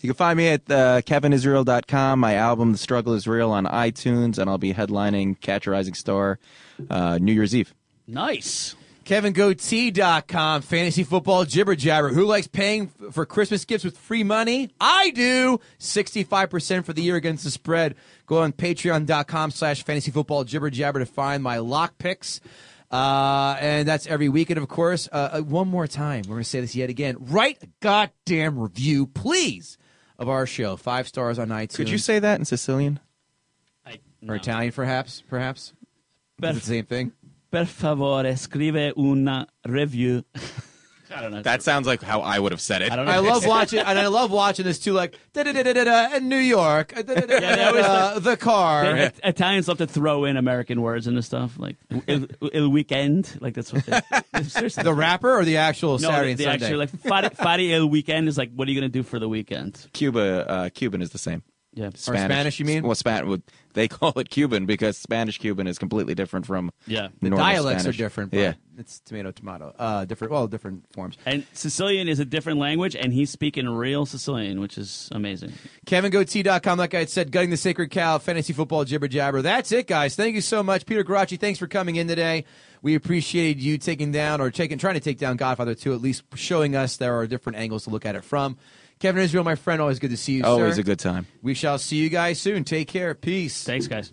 [0.01, 2.19] You can find me at uh, kevinisrael.com.
[2.19, 5.95] My album, The Struggle is Real, on iTunes, and I'll be headlining Catch a Rising
[5.95, 6.39] Star
[6.91, 7.73] uh, New Year's Eve.
[8.07, 8.75] Nice.
[9.05, 12.09] KevinGoatee.com, fantasy football jibber jabber.
[12.09, 14.71] Who likes paying f- for Christmas gifts with free money?
[14.81, 15.61] I do.
[15.79, 17.95] 65% for the year against the spread.
[18.27, 22.41] Go on patreon.com slash fantasy football jibber jabber to find my lock picks.
[22.97, 25.07] Uh, and that's every weekend, of course.
[25.13, 27.17] Uh, uh, one more time, we're going to say this yet again.
[27.21, 29.77] Write a goddamn review, please,
[30.19, 30.77] of our show.
[30.77, 31.75] Five stars on iTunes.
[31.77, 33.01] Could you say that in Sicilian?
[33.85, 34.37] I, Or.
[34.37, 35.23] Italian, perhaps?
[35.29, 35.75] Perhaps?
[36.41, 37.13] Per, Is it the same thing?
[37.51, 40.25] per favore, scrive una review.
[41.15, 41.43] I don't know.
[41.43, 42.91] That sounds like how I would have said it.
[42.93, 43.13] I don't know.
[43.13, 44.93] I love watching, and I love watching this too.
[44.93, 47.65] Like da da da da da da in New York, da, da, da, da, they
[47.65, 48.85] always da, like- the car.
[48.85, 51.77] They- Italians love to throw in American words into stuff like
[52.07, 53.39] il, il weekend.
[53.41, 54.83] Like that's what they, seriously.
[54.83, 56.85] The rapper or the actual no, Saturday the, and the Sunday?
[56.87, 59.29] actual like fare, fare el weekend is like what are you gonna do for the
[59.29, 59.87] weekend?
[59.93, 61.43] Cuba, uh, Cuban is the same.
[61.77, 62.83] Yeah, Spanish, you mean?
[62.85, 63.43] Well, Span-
[63.75, 67.09] they call it Cuban because Spanish Cuban is completely different from yeah.
[67.21, 67.97] the normal dialects Spanish.
[68.01, 68.31] are different.
[68.31, 68.53] But Yeah.
[68.79, 69.75] it's tomato, tomato.
[69.79, 70.33] Uh, different.
[70.33, 71.19] Well, different forms.
[71.27, 75.53] And Sicilian is a different language, and he's speaking real Sicilian, which is amazing.
[75.87, 79.43] KevinGoatee.com, like I had said, gutting the sacred cow, fantasy football jibber jabber.
[79.43, 80.17] That's it, guys.
[80.17, 81.39] Thank you so much, Peter Guarraci.
[81.39, 82.45] Thanks for coming in today.
[82.83, 86.23] We appreciate you taking down or taking, trying to take down Godfather 2, at least
[86.35, 88.57] showing us there are different angles to look at it from.
[88.99, 90.45] Kevin Israel, my friend, always good to see you.
[90.45, 90.81] Always sir.
[90.81, 91.27] a good time.
[91.43, 92.65] We shall see you guys soon.
[92.65, 93.15] Take care.
[93.15, 93.63] Peace.
[93.65, 94.13] Thanks, guys.